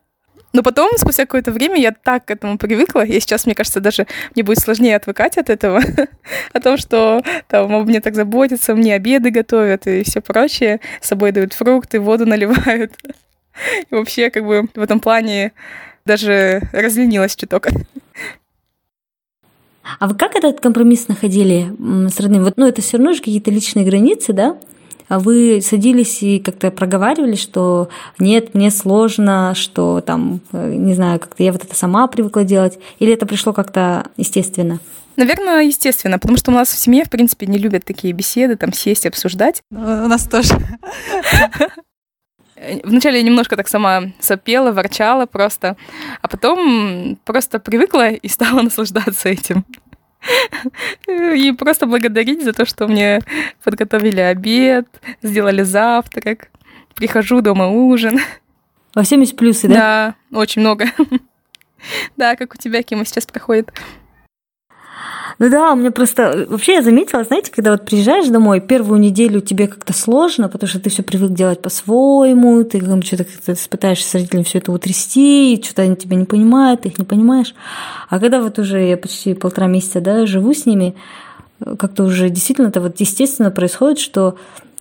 Но 0.54 0.62
потом, 0.62 0.96
спустя 0.96 1.24
какое-то 1.24 1.50
время, 1.50 1.80
я 1.80 1.90
так 1.90 2.26
к 2.26 2.30
этому 2.30 2.58
привыкла, 2.58 3.04
и 3.04 3.18
сейчас, 3.18 3.44
мне 3.44 3.56
кажется, 3.56 3.80
даже 3.80 4.06
мне 4.36 4.44
будет 4.44 4.60
сложнее 4.60 4.94
отвыкать 4.94 5.36
от 5.36 5.50
этого, 5.50 5.82
о 6.52 6.60
том, 6.60 6.78
что 6.78 7.22
там 7.48 7.74
обо 7.74 7.84
мне 7.84 8.00
так 8.00 8.14
заботятся, 8.14 8.76
мне 8.76 8.94
обеды 8.94 9.30
готовят 9.30 9.88
и 9.88 10.04
все 10.04 10.20
прочее, 10.20 10.80
с 11.00 11.08
собой 11.08 11.32
дают 11.32 11.54
фрукты, 11.54 11.98
воду 11.98 12.24
наливают. 12.24 12.92
И 13.90 13.94
вообще, 13.94 14.30
как 14.30 14.44
бы, 14.44 14.68
в 14.74 14.80
этом 14.80 15.00
плане 15.00 15.52
даже 16.06 16.62
разленилась 16.72 17.36
чуток. 17.36 17.68
А 19.98 20.06
вы 20.06 20.14
как 20.14 20.36
этот 20.36 20.60
компромисс 20.60 21.08
находили 21.08 21.72
с 22.08 22.20
родными? 22.20 22.44
Вот, 22.44 22.56
ну, 22.56 22.66
это 22.66 22.80
все 22.80 22.96
равно 22.96 23.12
же 23.12 23.18
какие-то 23.18 23.50
личные 23.50 23.84
границы, 23.84 24.32
да? 24.32 24.56
А 25.08 25.18
вы 25.18 25.60
садились 25.62 26.22
и 26.22 26.38
как-то 26.38 26.70
проговаривали, 26.70 27.36
что 27.36 27.88
нет, 28.18 28.54
мне 28.54 28.70
сложно, 28.70 29.54
что 29.54 30.00
там, 30.00 30.40
э, 30.52 30.74
не 30.74 30.94
знаю, 30.94 31.20
как-то 31.20 31.42
я 31.42 31.52
вот 31.52 31.64
это 31.64 31.74
сама 31.74 32.06
привыкла 32.06 32.44
делать, 32.44 32.78
или 32.98 33.12
это 33.12 33.26
пришло 33.26 33.52
как-то 33.52 34.06
естественно? 34.16 34.80
Наверное, 35.16 35.62
естественно, 35.62 36.18
потому 36.18 36.36
что 36.38 36.50
у 36.50 36.54
нас 36.54 36.68
в 36.68 36.78
семье, 36.78 37.04
в 37.04 37.10
принципе, 37.10 37.46
не 37.46 37.58
любят 37.58 37.84
такие 37.84 38.12
беседы, 38.12 38.56
там 38.56 38.72
сесть, 38.72 39.06
обсуждать. 39.06 39.62
У 39.70 39.76
нас 39.76 40.24
тоже. 40.24 40.54
Вначале 42.84 43.18
я 43.18 43.22
немножко 43.22 43.56
так 43.56 43.68
сама 43.68 44.04
сопела, 44.20 44.72
ворчала 44.72 45.26
просто, 45.26 45.76
а 46.22 46.28
потом 46.28 47.18
просто 47.24 47.58
привыкла 47.58 48.10
и 48.10 48.28
стала 48.28 48.62
наслаждаться 48.62 49.28
этим. 49.28 49.64
И 51.08 51.52
просто 51.52 51.86
благодарить 51.86 52.44
за 52.44 52.52
то, 52.52 52.64
что 52.64 52.86
мне 52.86 53.20
подготовили 53.62 54.20
обед, 54.20 54.86
сделали 55.22 55.62
завтрак, 55.62 56.48
прихожу 56.94 57.40
дома 57.40 57.68
ужин. 57.68 58.18
Во 58.94 59.02
всем 59.02 59.20
есть 59.20 59.36
плюсы, 59.36 59.68
да? 59.68 60.14
Да, 60.30 60.38
очень 60.38 60.62
много. 60.62 60.86
Да, 62.16 62.34
как 62.34 62.54
у 62.54 62.56
тебя, 62.56 62.82
Кима, 62.82 63.04
сейчас 63.04 63.26
проходит. 63.26 63.70
Ну 65.38 65.50
да, 65.50 65.72
у 65.72 65.76
меня 65.76 65.90
просто... 65.90 66.46
Вообще 66.48 66.74
я 66.74 66.82
заметила, 66.82 67.24
знаете, 67.24 67.50
когда 67.50 67.72
вот 67.72 67.84
приезжаешь 67.84 68.28
домой, 68.28 68.60
первую 68.60 69.00
неделю 69.00 69.40
тебе 69.40 69.66
как-то 69.66 69.92
сложно, 69.92 70.48
потому 70.48 70.68
что 70.68 70.80
ты 70.80 70.90
все 70.90 71.02
привык 71.02 71.32
делать 71.32 71.60
по-своему, 71.60 72.62
ты 72.64 72.80
там 72.80 73.02
что-то 73.02 73.24
как-то 73.24 73.54
пытаешься 73.68 74.08
с 74.08 74.14
родителями 74.14 74.44
все 74.44 74.58
это 74.58 74.70
утрясти, 74.72 75.60
что-то 75.62 75.82
они 75.82 75.96
тебя 75.96 76.16
не 76.16 76.24
понимают, 76.24 76.82
ты 76.82 76.88
их 76.88 76.98
не 76.98 77.04
понимаешь. 77.04 77.54
А 78.08 78.20
когда 78.20 78.40
вот 78.40 78.58
уже 78.58 78.80
я 78.86 78.96
почти 78.96 79.34
полтора 79.34 79.66
месяца, 79.66 80.00
да, 80.00 80.26
живу 80.26 80.54
с 80.54 80.66
ними, 80.66 80.94
как-то 81.78 82.04
уже 82.04 82.30
действительно 82.30 82.68
это 82.68 82.80
вот 82.80 83.00
естественно 83.00 83.50
происходит, 83.50 83.98
что 83.98 84.36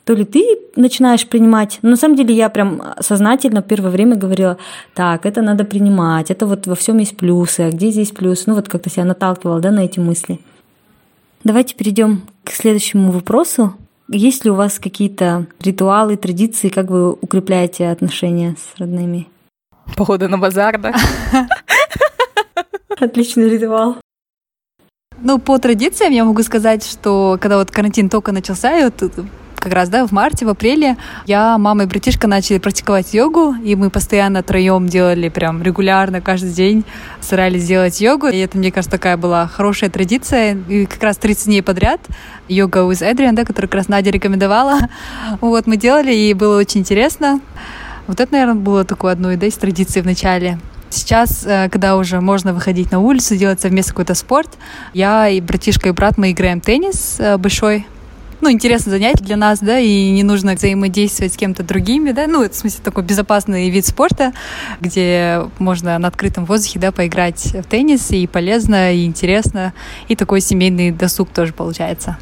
то 0.06 0.14
ли 0.14 0.26
ты 0.26 0.44
начинаешь 0.76 1.28
принимать. 1.28 1.80
Но 1.82 1.92
на 1.92 1.96
самом 1.96 2.16
деле 2.16 2.36
я 2.36 2.50
прям 2.50 2.82
сознательно 3.00 3.62
первое 3.62 3.92
время 3.92 4.16
говорила, 4.16 4.58
так, 4.94 5.26
это 5.26 5.42
надо 5.42 5.64
принимать, 5.64 6.30
это 6.30 6.46
вот 6.46 6.68
во 6.68 6.76
всем 6.76 6.98
есть 6.98 7.16
плюсы, 7.16 7.62
а 7.62 7.72
где 7.72 7.90
здесь 7.90 8.12
плюс? 8.12 8.46
Ну 8.46 8.56
вот 8.56 8.68
как-то 8.68 8.90
себя 8.90 9.06
наталкивала 9.06 9.60
да, 9.60 9.72
на 9.72 9.86
эти 9.86 10.00
мысли. 10.00 10.40
Давайте 11.44 11.76
перейдем 11.76 12.24
к 12.44 12.52
следующему 12.52 13.12
вопросу. 13.12 13.76
Есть 14.10 14.46
ли 14.46 14.52
у 14.52 14.56
вас 14.56 14.80
какие-то 14.80 15.48
ритуалы, 15.62 16.18
традиции, 16.18 16.70
как 16.70 16.90
вы 16.90 17.12
укрепляете 17.12 17.88
отношения 17.90 18.56
с 18.58 18.80
родными? 18.80 19.28
Походу 19.96 20.28
на 20.30 20.38
базар, 20.38 20.80
да? 20.80 20.94
Отличный 23.00 23.50
ритуал. 23.50 23.98
Ну, 25.22 25.40
по 25.40 25.58
традициям 25.58 26.12
я 26.12 26.26
могу 26.26 26.44
сказать, 26.44 26.86
что 26.86 27.38
когда 27.40 27.58
вот 27.58 27.72
карантин 27.72 28.10
только 28.10 28.32
начался, 28.32 28.78
и 28.78 28.84
вот 28.84 29.02
как 29.64 29.74
раз, 29.74 29.90
да, 29.90 30.06
в 30.06 30.12
марте, 30.12 30.46
в 30.46 30.50
апреле 30.50 30.98
я, 31.26 31.58
мама 31.58 31.84
и 31.84 31.86
братишка 31.86 32.28
начали 32.28 32.58
практиковать 32.58 33.14
йогу, 33.14 33.56
и 33.64 33.76
мы 33.76 33.90
постоянно 33.90 34.44
троем 34.44 34.88
делали 34.88 35.30
прям 35.30 35.64
регулярно, 35.64 36.20
каждый 36.20 36.52
день 36.52 36.84
старались 37.22 37.66
делать 37.66 38.00
йогу. 38.02 38.28
И 38.28 38.38
это, 38.38 38.58
мне 38.58 38.72
кажется, 38.72 38.92
такая 38.92 39.16
была 39.16 39.48
хорошая 39.48 39.90
традиция. 39.90 40.58
И 40.68 40.86
как 40.86 41.02
раз 41.02 41.18
30 41.18 41.46
дней 41.46 41.62
подряд 41.62 42.02
йога 42.50 42.80
with 42.80 43.02
Adrian, 43.02 43.32
да, 43.32 43.46
которую 43.46 43.70
как 43.70 43.78
раз 43.78 43.88
Надя 43.88 44.12
рекомендовала. 44.12 44.80
Вот, 45.42 45.68
мы 45.68 45.78
делали, 45.78 46.14
и 46.14 46.34
было 46.34 46.58
очень 46.58 46.82
интересно. 46.82 47.40
Вот 48.08 48.20
это, 48.20 48.32
наверное, 48.34 48.56
было 48.56 48.84
такое 48.84 49.14
одной 49.14 49.38
да, 49.38 49.48
из 49.48 49.54
традиций 49.56 50.02
в 50.02 50.06
начале. 50.06 50.60
Сейчас, 50.90 51.46
э, 51.46 51.70
когда 51.70 51.96
уже 51.96 52.22
можно 52.22 52.54
выходить 52.54 52.92
на 52.92 53.00
улицу, 53.00 53.36
делать 53.36 53.62
совместно 53.62 53.94
какой-то 53.94 54.14
спорт, 54.14 54.50
я 54.94 55.28
и 55.30 55.42
братишка, 55.42 55.90
и 55.90 55.92
брат, 55.92 56.18
мы 56.18 56.32
играем 56.32 56.60
теннис 56.62 57.16
э, 57.20 57.38
большой, 57.38 57.88
ну, 58.42 58.52
интересное 58.52 58.92
занятие 58.92 59.24
для 59.24 59.38
нас, 59.38 59.60
да, 59.60 59.80
и 59.80 60.12
не 60.12 60.24
нужно 60.24 60.54
взаимодействовать 60.54 61.34
с 61.34 61.38
кем-то 61.38 61.64
другими, 61.64 62.12
да, 62.12 62.28
ну, 62.28 62.44
это, 62.44 62.54
в 62.54 62.58
смысле, 62.58 62.82
такой 62.84 63.04
безопасный 63.04 63.70
вид 63.70 63.86
спорта, 63.86 64.34
где 64.82 65.42
можно 65.60 65.98
на 66.00 66.08
открытом 66.08 66.46
воздухе, 66.46 66.80
да, 66.80 66.92
поиграть 66.92 67.54
в 67.54 67.64
теннис, 67.64 68.12
и 68.12 68.28
полезно, 68.28 68.94
и 68.94 69.06
интересно, 69.06 69.74
и 70.08 70.16
такой 70.16 70.42
семейный 70.42 70.92
досуг 70.92 71.30
тоже 71.30 71.54
получается. 71.54 72.18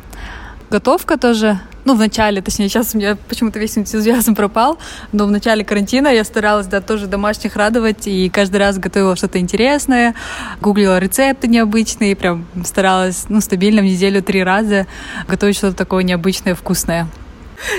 Готовка 0.72 1.18
тоже 1.18 1.60
ну, 1.84 1.96
в 1.96 2.00
начале, 2.00 2.42
точнее, 2.42 2.70
сейчас 2.70 2.96
у 2.96 2.98
меня 2.98 3.18
почему-то 3.28 3.60
весь 3.60 3.78
энтузиазм 3.78 4.36
пропал, 4.36 4.78
но 5.12 5.25
в 5.25 5.32
начале 5.32 5.66
карантина 5.66 6.08
я 6.08 6.24
старалась, 6.24 6.68
да, 6.68 6.80
тоже 6.80 7.08
домашних 7.08 7.58
радовать, 7.58 8.08
и 8.08 8.30
каждый 8.30 8.56
раз 8.56 8.78
готовила 8.78 9.18
что-то 9.18 9.38
интересное, 9.38 10.16
гуглила 10.62 10.98
рецепты 10.98 11.50
необычные, 11.50 12.16
прям 12.16 12.46
старалась, 12.63 13.25
ну, 13.28 13.42
стабильно 13.42 13.82
в 13.82 13.84
неделю 13.84 14.24
три 14.24 14.46
раза 14.46 14.88
готовить 15.28 15.58
что-то 15.58 15.75
такое 15.75 16.04
необычное, 16.04 16.56
вкусное. 16.56 17.06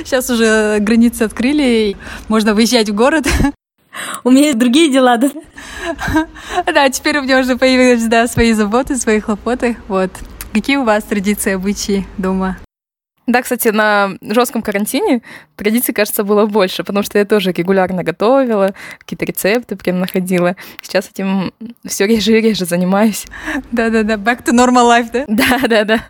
Сейчас 0.05 0.29
уже 0.29 0.77
границы 0.81 1.23
открыли, 1.23 1.97
можно 2.29 2.53
выезжать 2.53 2.91
в 2.91 2.95
город. 2.95 3.27
У 4.23 4.31
меня 4.31 4.49
есть 4.49 4.59
другие 4.59 4.93
дела, 4.93 5.17
да? 5.17 5.31
Да, 6.67 6.91
теперь 6.91 7.21
у 7.21 7.23
меня 7.23 7.41
уже 7.41 7.57
появились, 7.57 8.07
да, 8.07 8.27
свои 8.27 8.53
заботы, 8.53 8.97
свои 8.97 9.21
хлопоты, 9.21 9.79
вот. 9.89 10.11
Какие 10.53 10.77
у 10.77 10.85
вас 10.85 11.05
традиции, 11.05 11.55
обычаи 11.55 12.07
дома? 12.19 12.59
Да, 13.27 13.41
кстати, 13.43 13.69
на 13.69 14.17
жестком 14.21 14.63
карантине 14.63 15.23
традиций, 15.57 15.95
кажется, 15.95 16.25
было 16.25 16.47
больше, 16.47 16.83
потому 16.83 17.05
что 17.05 17.19
я 17.19 17.25
тоже 17.25 17.53
регулярно 17.53 18.03
готовила, 18.03 18.75
какие-то 18.99 19.25
рецепты 19.25 19.77
прям 19.77 20.01
находила. 20.01 20.57
Сейчас 20.83 21.09
этим 21.09 21.53
все 21.87 22.07
реже 22.07 22.39
и 22.39 22.41
реже 22.41 22.65
занимаюсь. 22.65 23.27
Да-да-да, 23.71 24.15
back 24.15 24.45
to 24.45 24.53
normal 24.53 24.89
life, 24.89 25.11
да? 25.13 25.25
Да-да-да. 25.29 26.05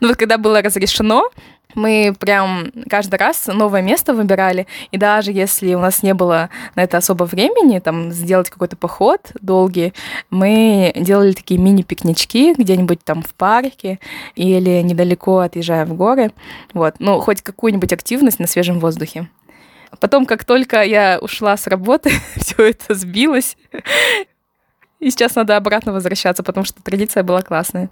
Ну 0.00 0.08
вот 0.08 0.16
когда 0.18 0.36
было 0.36 0.60
разрешено, 0.60 1.30
мы 1.74 2.14
прям 2.18 2.70
каждый 2.88 3.16
раз 3.16 3.46
новое 3.46 3.82
место 3.82 4.14
выбирали, 4.14 4.66
и 4.90 4.96
даже 4.96 5.32
если 5.32 5.74
у 5.74 5.80
нас 5.80 6.02
не 6.02 6.14
было 6.14 6.50
на 6.74 6.82
это 6.82 6.96
особо 6.98 7.24
времени, 7.24 7.78
там, 7.78 8.12
сделать 8.12 8.50
какой-то 8.50 8.76
поход 8.76 9.32
долгий, 9.40 9.92
мы 10.30 10.92
делали 10.96 11.32
такие 11.32 11.60
мини-пикнички 11.60 12.54
где-нибудь 12.54 13.04
там 13.04 13.22
в 13.22 13.34
парке 13.34 13.98
или 14.34 14.82
недалеко 14.82 15.38
отъезжая 15.38 15.86
в 15.86 15.94
горы, 15.94 16.32
вот, 16.72 16.96
ну, 16.98 17.20
хоть 17.20 17.42
какую-нибудь 17.42 17.92
активность 17.92 18.38
на 18.38 18.46
свежем 18.46 18.80
воздухе. 18.80 19.28
Потом, 20.00 20.26
как 20.26 20.44
только 20.44 20.82
я 20.82 21.18
ушла 21.20 21.56
с 21.56 21.66
работы, 21.66 22.10
все 22.36 22.70
это 22.70 22.94
сбилось, 22.94 23.56
и 25.00 25.10
сейчас 25.10 25.34
надо 25.34 25.56
обратно 25.56 25.92
возвращаться, 25.92 26.42
потому 26.42 26.64
что 26.64 26.82
традиция 26.82 27.22
была 27.22 27.42
классная. 27.42 27.90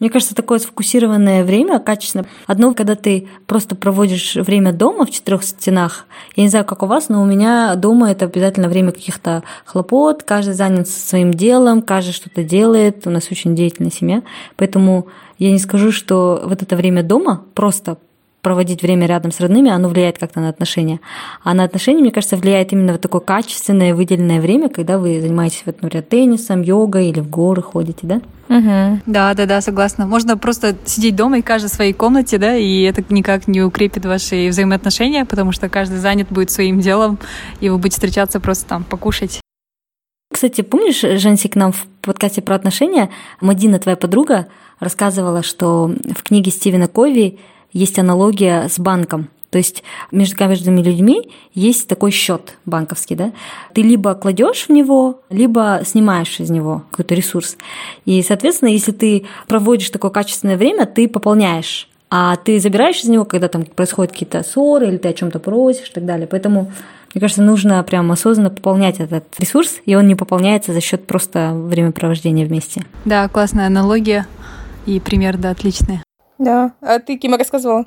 Мне 0.00 0.08
кажется, 0.08 0.34
такое 0.34 0.58
сфокусированное 0.58 1.44
время, 1.44 1.78
качественно. 1.78 2.26
Одно, 2.46 2.74
когда 2.74 2.96
ты 2.96 3.28
просто 3.46 3.76
проводишь 3.76 4.34
время 4.34 4.72
дома 4.72 5.04
в 5.04 5.10
четырех 5.10 5.44
стенах. 5.44 6.06
Я 6.36 6.42
не 6.42 6.48
знаю, 6.48 6.64
как 6.64 6.82
у 6.82 6.86
вас, 6.86 7.10
но 7.10 7.22
у 7.22 7.26
меня 7.26 7.74
дома 7.76 8.10
это 8.10 8.24
обязательно 8.24 8.68
время 8.68 8.92
каких-то 8.92 9.42
хлопот. 9.66 10.22
Каждый 10.22 10.54
занят 10.54 10.88
своим 10.88 11.32
делом, 11.34 11.82
каждый 11.82 12.12
что-то 12.12 12.42
делает. 12.42 13.06
У 13.06 13.10
нас 13.10 13.28
очень 13.30 13.54
деятельная 13.54 13.92
семья. 13.92 14.22
Поэтому 14.56 15.08
я 15.38 15.52
не 15.52 15.58
скажу, 15.58 15.92
что 15.92 16.42
вот 16.44 16.62
это 16.62 16.76
время 16.76 17.02
дома 17.02 17.44
просто 17.54 17.98
проводить 18.42 18.82
время 18.82 19.06
рядом 19.06 19.32
с 19.32 19.40
родными, 19.40 19.70
оно 19.70 19.88
влияет 19.88 20.18
как-то 20.18 20.40
на 20.40 20.48
отношения. 20.48 21.00
А 21.44 21.54
на 21.54 21.64
отношения, 21.64 22.00
мне 22.00 22.10
кажется, 22.10 22.36
влияет 22.36 22.72
именно 22.72 22.92
вот 22.92 23.00
такое 23.00 23.20
качественное, 23.20 23.94
выделенное 23.94 24.40
время, 24.40 24.68
когда 24.68 24.98
вы 24.98 25.20
занимаетесь, 25.20 25.62
вот, 25.66 25.82
например, 25.82 26.04
теннисом, 26.04 26.62
йогой 26.62 27.08
или 27.08 27.20
в 27.20 27.28
горы 27.28 27.62
ходите, 27.62 28.00
да? 28.02 28.20
Угу. 28.48 29.02
Да, 29.06 29.34
да, 29.34 29.46
да, 29.46 29.60
согласна. 29.60 30.06
Можно 30.06 30.36
просто 30.36 30.74
сидеть 30.84 31.14
дома 31.14 31.38
и 31.38 31.42
каждый 31.42 31.68
в 31.68 31.74
своей 31.74 31.92
комнате, 31.92 32.38
да, 32.38 32.56
и 32.56 32.82
это 32.82 33.04
никак 33.10 33.46
не 33.46 33.62
укрепит 33.62 34.04
ваши 34.06 34.48
взаимоотношения, 34.48 35.24
потому 35.24 35.52
что 35.52 35.68
каждый 35.68 35.98
занят 35.98 36.28
будет 36.30 36.50
своим 36.50 36.80
делом, 36.80 37.18
и 37.60 37.68
вы 37.68 37.78
будете 37.78 37.94
встречаться 37.94 38.40
просто 38.40 38.66
там 38.66 38.84
покушать. 38.84 39.40
Кстати, 40.32 40.62
помнишь, 40.62 41.00
Женси, 41.00 41.48
к 41.48 41.56
нам 41.56 41.72
в 41.72 41.86
подкасте 42.02 42.40
про 42.40 42.54
отношения 42.54 43.10
Мадина, 43.40 43.78
твоя 43.78 43.96
подруга, 43.96 44.46
рассказывала, 44.78 45.42
что 45.42 45.86
в 45.88 46.22
книге 46.22 46.50
Стивена 46.50 46.86
Кови 46.86 47.38
есть 47.72 47.98
аналогия 47.98 48.68
с 48.68 48.78
банком. 48.78 49.28
То 49.50 49.58
есть 49.58 49.82
между 50.12 50.36
каждыми 50.36 50.80
людьми 50.80 51.30
есть 51.54 51.88
такой 51.88 52.12
счет 52.12 52.56
банковский, 52.66 53.16
да? 53.16 53.32
Ты 53.74 53.82
либо 53.82 54.14
кладешь 54.14 54.66
в 54.68 54.72
него, 54.72 55.22
либо 55.28 55.80
снимаешь 55.84 56.38
из 56.38 56.50
него 56.50 56.84
какой-то 56.90 57.16
ресурс. 57.16 57.56
И, 58.04 58.22
соответственно, 58.22 58.68
если 58.68 58.92
ты 58.92 59.26
проводишь 59.48 59.90
такое 59.90 60.12
качественное 60.12 60.56
время, 60.56 60.86
ты 60.86 61.08
пополняешь 61.08 61.88
а 62.12 62.34
ты 62.36 62.58
забираешь 62.58 63.00
из 63.02 63.08
него, 63.08 63.24
когда 63.24 63.46
там 63.46 63.64
происходят 63.64 64.12
какие-то 64.12 64.42
ссоры, 64.42 64.88
или 64.88 64.96
ты 64.96 65.08
о 65.08 65.12
чем-то 65.12 65.38
просишь 65.38 65.90
и 65.90 65.92
так 65.92 66.04
далее. 66.04 66.26
Поэтому, 66.26 66.72
мне 67.14 67.20
кажется, 67.20 67.40
нужно 67.40 67.80
прям 67.84 68.10
осознанно 68.10 68.50
пополнять 68.50 68.98
этот 68.98 69.24
ресурс, 69.38 69.76
и 69.86 69.94
он 69.94 70.08
не 70.08 70.16
пополняется 70.16 70.72
за 70.72 70.80
счет 70.80 71.06
просто 71.06 71.52
времяпровождения 71.54 72.44
вместе. 72.44 72.84
Да, 73.04 73.28
классная 73.28 73.68
аналогия 73.68 74.26
и 74.86 74.98
пример, 74.98 75.36
да, 75.36 75.50
отличный. 75.50 76.00
Да. 76.40 76.72
А 76.80 76.98
ты, 76.98 77.18
Кима, 77.18 77.36
рассказывала? 77.36 77.84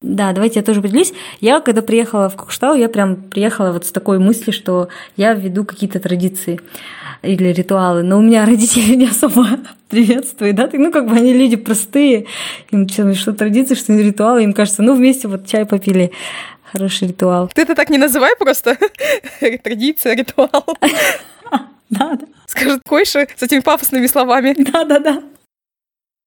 Да, 0.00 0.32
давайте 0.32 0.60
я 0.60 0.64
тоже 0.64 0.80
поделюсь. 0.80 1.12
Я, 1.40 1.60
когда 1.60 1.82
приехала 1.82 2.28
в 2.28 2.36
Кокштау, 2.36 2.76
я 2.76 2.88
прям 2.88 3.16
приехала 3.16 3.72
вот 3.72 3.86
с 3.86 3.90
такой 3.90 4.20
мыслью, 4.20 4.52
что 4.52 4.88
я 5.16 5.32
введу 5.32 5.64
какие-то 5.64 5.98
традиции 5.98 6.60
или 7.22 7.48
ритуалы. 7.48 8.02
Но 8.02 8.18
у 8.18 8.22
меня 8.22 8.44
родители 8.46 8.94
не 8.94 9.06
особо 9.06 9.48
приветствуют, 9.88 10.54
да, 10.54 10.68
ну 10.72 10.92
как 10.92 11.08
бы 11.08 11.16
они 11.16 11.32
люди 11.32 11.56
простые, 11.56 12.26
им 12.70 12.88
что, 12.88 13.12
что 13.14 13.32
традиции, 13.32 13.74
что 13.74 13.92
ритуалы, 13.94 14.44
им 14.44 14.52
кажется, 14.52 14.82
ну 14.82 14.94
вместе 14.94 15.26
вот 15.28 15.46
чай 15.46 15.64
попили, 15.64 16.12
хороший 16.70 17.08
ритуал. 17.08 17.50
Ты 17.52 17.62
это 17.62 17.74
так 17.74 17.88
не 17.88 17.98
называй 17.98 18.36
просто. 18.38 18.76
Традиция, 19.64 20.14
ритуал. 20.14 20.64
Да, 21.90 22.16
да. 22.16 22.18
Скажет 22.46 22.82
Койша 22.86 23.26
с 23.34 23.42
этими 23.42 23.60
пафосными 23.60 24.06
словами. 24.06 24.54
Да, 24.58 24.84
да, 24.84 24.98
да 24.98 25.22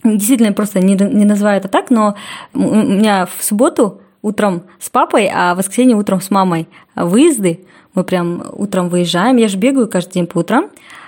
действительно 0.03 0.53
просто 0.53 0.79
не, 0.79 0.95
не 0.95 1.25
называю 1.25 1.57
это 1.57 1.67
так, 1.67 1.89
но 1.89 2.15
у 2.53 2.59
меня 2.59 3.27
в 3.37 3.43
субботу 3.43 4.01
утром 4.21 4.63
с 4.79 4.89
папой, 4.89 5.29
а 5.33 5.53
в 5.53 5.57
воскресенье 5.57 5.95
утром 5.95 6.21
с 6.21 6.29
мамой 6.29 6.67
выезды. 6.95 7.65
Мы 7.93 8.03
прям 8.03 8.43
утром 8.53 8.89
выезжаем. 8.89 9.37
Я 9.37 9.47
же 9.47 9.57
бегаю 9.57 9.87
каждый 9.87 10.13
день 10.13 10.27
по 10.27 10.39
утрам. 10.39 10.67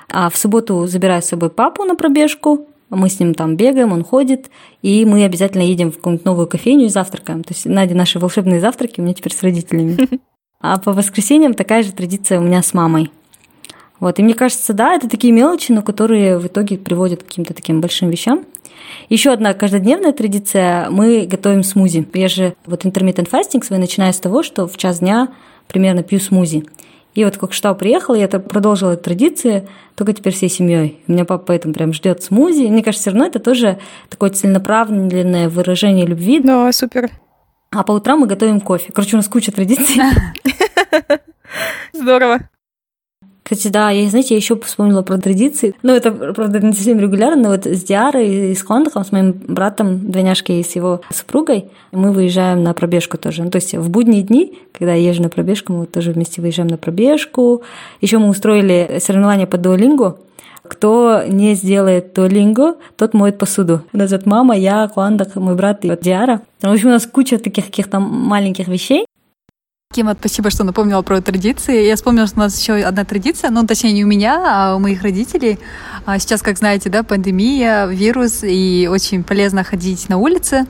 А 0.10 0.30
в 0.30 0.36
субботу 0.36 0.86
забираю 0.86 1.22
с 1.22 1.26
собой 1.26 1.50
папу 1.50 1.86
на 1.86 1.96
пробежку. 1.96 2.68
Мы 2.90 3.10
с 3.10 3.20
ним 3.20 3.34
там 3.34 3.56
бегаем, 3.56 3.92
он 3.92 4.04
ходит, 4.04 4.52
и 4.84 5.04
мы 5.04 5.24
обязательно 5.24 5.64
едем 5.64 5.92
в 5.92 5.96
какую-нибудь 5.96 6.26
новую 6.26 6.48
кофейню 6.48 6.86
и 6.86 6.90
завтракаем. 6.90 7.44
То 7.44 7.54
есть, 7.54 7.66
Надя, 7.66 7.96
наши 7.96 8.20
волшебные 8.20 8.60
завтраки 8.60 9.00
у 9.00 9.04
меня 9.04 9.16
теперь 9.16 9.34
с 9.34 9.42
родителями. 9.42 9.98
А 10.66 10.80
по 10.80 10.94
воскресеньям 10.94 11.56
такая 11.56 11.84
же 11.84 11.92
традиция 11.92 12.40
у 12.40 12.42
меня 12.42 12.64
с 12.64 12.74
мамой. 12.74 13.12
Вот. 14.00 14.18
И 14.18 14.24
мне 14.24 14.34
кажется, 14.34 14.72
да, 14.72 14.96
это 14.96 15.10
такие 15.10 15.34
мелочи, 15.34 15.74
но 15.74 15.82
которые 15.82 16.38
в 16.40 16.48
итоге 16.48 16.78
приводят 16.78 17.22
к 17.22 17.26
каким-то 17.26 17.54
таким 17.54 17.82
большим 17.82 18.10
вещам. 18.10 18.46
Еще 19.10 19.32
одна 19.32 19.54
каждодневная 19.54 20.14
традиция– 20.14 20.90
мы 20.90 21.26
готовим 21.26 21.64
смузи. 21.64 22.08
Я 22.14 22.28
же 22.28 22.56
вот 22.66 22.86
intermittent 22.86 23.30
fasting 23.30 23.64
свой 23.64 23.80
начинаю 23.80 24.14
с 24.14 24.20
того, 24.20 24.44
что 24.44 24.68
в 24.68 24.78
час 24.78 25.00
дня 25.00 25.30
примерно 25.68 26.04
пью 26.04 26.20
смузи. 26.20 26.66
И 27.14 27.24
вот 27.24 27.38
как 27.38 27.54
что 27.54 27.74
приехала, 27.76 28.16
я 28.16 28.28
продолжила 28.28 28.94
эту 28.94 29.04
традицию, 29.04 29.68
только 29.96 30.14
теперь 30.14 30.34
всей 30.34 30.50
семьей. 30.50 31.00
У 31.08 31.12
меня 31.12 31.26
папа 31.26 31.44
поэтому 31.48 31.74
прям 31.74 31.94
ждет 31.94 32.24
смузи. 32.24 32.68
Мне 32.68 32.82
кажется, 32.82 33.04
все 33.04 33.12
равно 33.12 33.28
это 33.28 33.40
тоже 33.40 33.78
такое 34.10 34.32
целенаправленное 34.32 35.48
выражение 35.48 36.08
любви. 36.08 36.40
Да, 36.40 36.72
супер. 36.72 37.12
А 37.70 37.84
по 37.84 37.92
утрам 37.92 38.20
мы 38.20 38.28
готовим 38.28 38.62
кофе. 38.62 38.92
Короче, 38.94 39.16
у 39.16 39.18
нас 39.18 39.28
куча 39.28 39.52
традиций. 39.52 40.02
Здорово. 41.94 42.50
Кстати, 43.54 43.72
да, 43.72 43.92
я, 43.92 44.10
знаете, 44.10 44.34
я 44.34 44.38
еще 44.38 44.60
вспомнила 44.60 45.04
про 45.04 45.20
традиции. 45.20 45.76
Ну, 45.84 45.94
это, 45.94 46.12
правда, 46.12 46.60
не 46.60 46.74
совсем 46.74 47.00
регулярно, 47.00 47.44
но 47.44 47.50
вот 47.50 47.68
с 47.68 47.84
Диарой 47.84 48.52
и 48.52 48.56
с 48.56 48.64
Хондахом, 48.64 49.06
с 49.06 49.12
моим 49.12 49.34
братом, 49.34 50.10
двойняшкой 50.10 50.60
и 50.60 50.64
с 50.64 50.76
его 50.76 51.02
супругой, 51.14 51.66
мы 51.92 52.12
выезжаем 52.12 52.64
на 52.64 52.74
пробежку 52.74 53.20
тоже. 53.20 53.44
Ну, 53.44 53.52
то 53.52 53.58
есть 53.58 53.76
в 53.76 53.92
будние 53.92 54.24
дни, 54.24 54.58
когда 54.76 54.96
я 54.96 55.10
езжу 55.10 55.22
на 55.22 55.30
пробежку, 55.30 55.72
мы 55.72 55.86
тоже 55.86 56.14
вместе 56.14 56.42
выезжаем 56.42 56.68
на 56.68 56.78
пробежку. 56.78 57.62
Еще 58.02 58.18
мы 58.18 58.30
устроили 58.30 58.98
соревнования 59.00 59.46
по 59.46 59.60
дуолингу. 59.60 60.18
Кто 60.64 61.22
не 61.28 61.54
сделает 61.54 62.16
туалингу, 62.16 62.78
тот 62.98 63.14
моет 63.14 63.38
посуду. 63.38 63.82
Нас 63.92 64.12
вот 64.12 64.26
мама, 64.26 64.58
я, 64.58 64.88
Куандак, 64.88 65.36
мой 65.36 65.54
брат 65.54 65.86
и 65.86 65.96
Диара. 66.02 66.42
В 66.60 66.72
общем, 66.72 66.88
у 66.88 66.92
нас 66.92 67.06
куча 67.06 67.38
таких 67.38 67.66
каких-то 67.66 68.00
маленьких 68.00 68.68
вещей. 68.68 69.06
Кима, 69.94 70.16
спасибо, 70.20 70.50
что 70.50 70.64
напомнила 70.64 71.04
про 71.04 71.22
традиции. 71.22 71.86
Я 71.86 71.96
вспомнила, 71.96 72.26
что 72.26 72.38
у 72.38 72.40
нас 72.40 72.60
еще 72.60 72.74
одна 72.84 73.06
традиция, 73.06 73.52
ну, 73.52 73.64
точнее, 73.68 73.92
не 73.92 74.04
у 74.04 74.08
меня, 74.08 74.72
а 74.72 74.76
у 74.76 74.80
моих 74.80 75.04
родителей. 75.04 75.60
А 76.06 76.18
сейчас, 76.18 76.42
как 76.42 76.58
знаете, 76.58 76.90
да, 76.90 77.04
пандемия, 77.04 77.86
вирус, 77.86 78.44
и 78.44 78.90
очень 78.92 79.24
полезно 79.24 79.64
ходить 79.64 80.10
на 80.10 80.18
улице. 80.18 80.66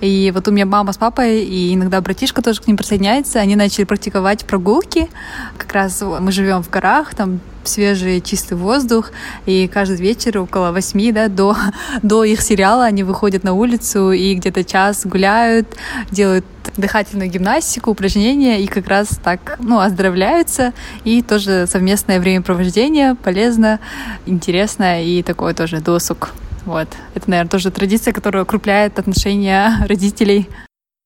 И 0.00 0.30
вот 0.34 0.46
у 0.48 0.50
меня 0.50 0.66
мама 0.66 0.92
с 0.92 0.98
папой, 0.98 1.44
и 1.44 1.74
иногда 1.74 2.00
братишка 2.00 2.42
тоже 2.42 2.60
к 2.60 2.66
ним 2.66 2.76
присоединяется. 2.76 3.40
Они 3.40 3.56
начали 3.56 3.84
практиковать 3.84 4.44
прогулки. 4.44 5.08
Как 5.56 5.72
раз 5.72 6.02
мы 6.02 6.32
живем 6.32 6.62
в 6.62 6.70
горах, 6.70 7.14
там 7.14 7.40
свежий 7.64 8.20
чистый 8.20 8.54
воздух, 8.54 9.10
и 9.44 9.68
каждый 9.68 9.96
вечер 9.96 10.38
около 10.38 10.70
восьми, 10.70 11.12
да, 11.12 11.28
до, 11.28 11.56
до 12.02 12.24
их 12.24 12.40
сериала 12.40 12.84
они 12.84 13.02
выходят 13.02 13.44
на 13.44 13.54
улицу 13.54 14.12
и 14.12 14.34
где-то 14.34 14.64
час 14.64 15.04
гуляют, 15.04 15.76
делают 16.10 16.44
дыхательную 16.76 17.30
гимнастику, 17.30 17.90
упражнения, 17.90 18.62
и 18.62 18.66
как 18.66 18.86
раз 18.88 19.08
так, 19.22 19.56
ну, 19.58 19.80
оздоровляются, 19.80 20.72
и 21.04 21.22
тоже 21.22 21.66
совместное 21.66 22.20
времяпровождение 22.20 23.14
полезно, 23.14 23.80
интересно, 24.26 25.02
и 25.02 25.22
такой 25.22 25.54
тоже 25.54 25.80
досуг. 25.80 26.30
Вот. 26.66 26.88
Это, 27.14 27.30
наверное, 27.30 27.50
тоже 27.50 27.70
традиция, 27.70 28.12
которая 28.12 28.42
укрепляет 28.42 28.98
отношения 28.98 29.78
родителей. 29.88 30.48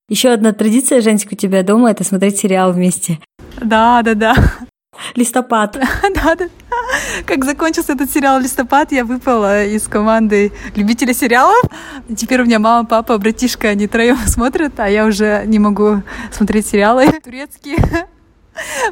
Еще 0.09 0.31
одна 0.31 0.53
традиция, 0.53 1.01
Женська, 1.01 1.35
у 1.35 1.37
тебя 1.37 1.63
дома— 1.63 1.91
это 1.93 2.03
смотреть 2.03 2.39
сериал 2.39 2.73
вместе. 2.73 3.21
Да, 3.61 4.03
да, 4.03 4.15
да. 4.15 4.35
Листопад. 5.15 5.79
Да, 6.15 6.35
да. 6.35 6.49
Как 7.25 7.45
закончился 7.45 7.93
этот 7.93 8.11
сериал 8.11 8.41
«Листопад», 8.41 8.91
я 8.91 9.05
выпала 9.05 9.65
из 9.65 9.87
команды 9.87 10.53
любителей 10.75 11.15
сериалов. 11.15 11.63
Теперь 12.17 12.43
у 12.43 12.45
меня 12.45 12.59
мама, 12.59 12.87
папа, 12.87 13.17
братишка, 13.19 13.69
они 13.69 13.87
троем 13.87 14.19
смотрят, 14.27 14.79
а 14.81 14.89
я 14.89 15.07
уже 15.07 15.45
не 15.47 15.59
могу 15.61 16.03
смотреть 16.33 16.67
сериалы 16.67 17.13
турецкие. 17.25 17.79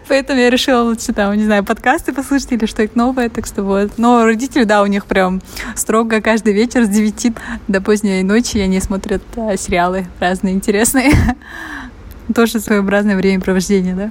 Поэтому 0.09 0.41
я 0.41 0.51
решила 0.51 0.83
лучше 0.83 1.13
там, 1.13 1.35
не 1.35 1.45
знаю, 1.45 1.65
подкасты 1.65 2.13
послушать 2.13 2.53
или 2.53 2.67
что-то 2.67 2.97
новое, 2.97 3.29
так 3.29 3.47
что 3.47 3.63
вот. 3.63 3.99
Но 3.99 4.25
родители, 4.25 4.65
да, 4.65 4.83
у 4.83 4.87
них 4.87 5.07
прям 5.07 5.43
строго 5.75 6.21
каждый 6.21 6.53
вечер 6.53 6.85
с 6.85 6.89
9 6.89 7.35
до 7.69 7.81
поздней 7.81 8.23
ночи 8.23 8.59
они 8.59 8.81
смотрят 8.81 9.23
а, 9.37 9.57
сериалы 9.57 10.07
разные 10.21 10.55
интересные. 10.55 11.13
Тоже 12.35 12.61
своеобразное 12.61 13.17
времяпровождение, 13.17 13.95
да. 13.95 14.11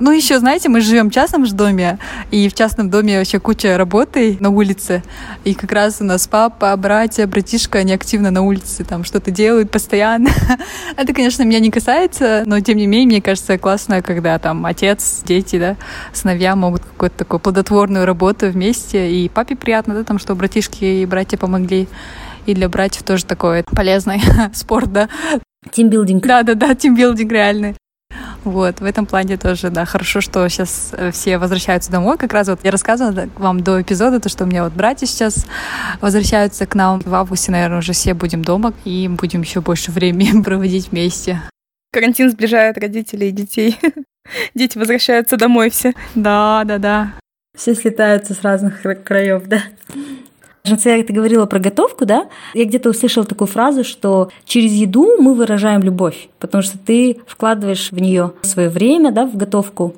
Ну, 0.00 0.10
еще, 0.10 0.40
знаете, 0.40 0.68
мы 0.68 0.80
живем 0.80 1.08
в 1.08 1.14
частном 1.14 1.46
же 1.46 1.54
доме, 1.54 1.98
и 2.32 2.48
в 2.48 2.54
частном 2.54 2.90
доме 2.90 3.18
вообще 3.18 3.38
куча 3.38 3.78
работы 3.78 4.36
на 4.40 4.50
улице. 4.50 5.04
И 5.44 5.54
как 5.54 5.70
раз 5.70 6.00
у 6.00 6.04
нас 6.04 6.26
папа, 6.26 6.76
братья, 6.76 7.26
братишка, 7.28 7.78
они 7.78 7.92
активно 7.92 8.32
на 8.32 8.42
улице 8.42 8.84
там 8.84 9.04
что-то 9.04 9.30
делают 9.30 9.70
постоянно. 9.70 10.30
Это, 10.96 11.14
конечно, 11.14 11.44
меня 11.44 11.60
не 11.60 11.70
касается, 11.70 12.42
но 12.44 12.58
тем 12.58 12.76
не 12.76 12.88
менее, 12.88 13.06
мне 13.06 13.22
кажется, 13.22 13.56
классно, 13.56 14.02
когда 14.02 14.38
там 14.40 14.66
отец, 14.66 15.22
дети, 15.24 15.60
да, 15.60 15.76
сыновья 16.12 16.56
могут 16.56 16.82
какую-то 16.82 17.18
такую 17.18 17.38
плодотворную 17.38 18.04
работу 18.04 18.48
вместе. 18.48 19.12
И 19.12 19.28
папе 19.28 19.54
приятно, 19.54 19.94
да, 19.94 20.02
там, 20.02 20.18
что 20.18 20.34
братишки 20.34 20.84
и 20.84 21.06
братья 21.06 21.36
помогли. 21.36 21.86
И 22.46 22.54
для 22.54 22.68
братьев 22.68 23.04
тоже 23.04 23.24
такой 23.24 23.62
полезный 23.62 24.20
спорт, 24.54 24.92
да. 24.92 25.08
Тимбилдинг. 25.70 26.26
Да-да-да, 26.26 26.74
тимбилдинг 26.74 27.30
реальный. 27.30 27.76
Вот, 28.44 28.80
в 28.80 28.84
этом 28.84 29.06
плане 29.06 29.36
тоже, 29.38 29.70
да, 29.70 29.84
хорошо, 29.86 30.20
что 30.20 30.46
сейчас 30.48 30.90
э, 30.92 31.10
все 31.10 31.38
возвращаются 31.38 31.90
домой. 31.90 32.18
Как 32.18 32.32
раз 32.32 32.48
вот 32.48 32.60
я 32.62 32.70
рассказывала 32.70 33.28
вам 33.36 33.62
до 33.62 33.80
эпизода, 33.80 34.20
то, 34.20 34.28
что 34.28 34.44
у 34.44 34.46
меня 34.46 34.64
вот 34.64 34.74
братья 34.74 35.06
сейчас 35.06 35.46
возвращаются 36.00 36.66
к 36.66 36.74
нам. 36.74 37.00
В 37.00 37.14
августе, 37.14 37.52
наверное, 37.52 37.78
уже 37.78 37.92
все 37.92 38.12
будем 38.12 38.44
дома 38.44 38.74
и 38.84 39.08
будем 39.08 39.40
еще 39.40 39.60
больше 39.60 39.90
времени 39.90 40.42
проводить 40.44 40.90
вместе. 40.90 41.40
Карантин 41.92 42.30
сближает 42.30 42.76
родителей 42.76 43.28
и 43.28 43.32
детей. 43.32 43.78
Дети 44.54 44.76
возвращаются 44.76 45.36
домой 45.36 45.70
все. 45.70 45.94
Да, 46.14 46.62
да, 46.64 46.78
да. 46.78 47.14
Все 47.56 47.74
слетаются 47.74 48.34
с 48.34 48.42
разных 48.42 48.82
краев, 49.04 49.44
да. 49.46 49.62
Жансея, 50.66 51.04
ты 51.04 51.12
говорила 51.12 51.44
про 51.44 51.58
готовку, 51.58 52.06
да? 52.06 52.28
Я 52.54 52.64
где-то 52.64 52.88
услышала 52.88 53.26
такую 53.26 53.48
фразу, 53.48 53.84
что 53.84 54.30
через 54.46 54.72
еду 54.72 55.20
мы 55.20 55.34
выражаем 55.34 55.82
любовь, 55.82 56.28
потому 56.38 56.62
что 56.62 56.78
ты 56.78 57.18
вкладываешь 57.26 57.92
в 57.92 58.00
нее 58.00 58.32
свое 58.40 58.70
время, 58.70 59.12
да, 59.12 59.26
в 59.26 59.36
готовку. 59.36 59.94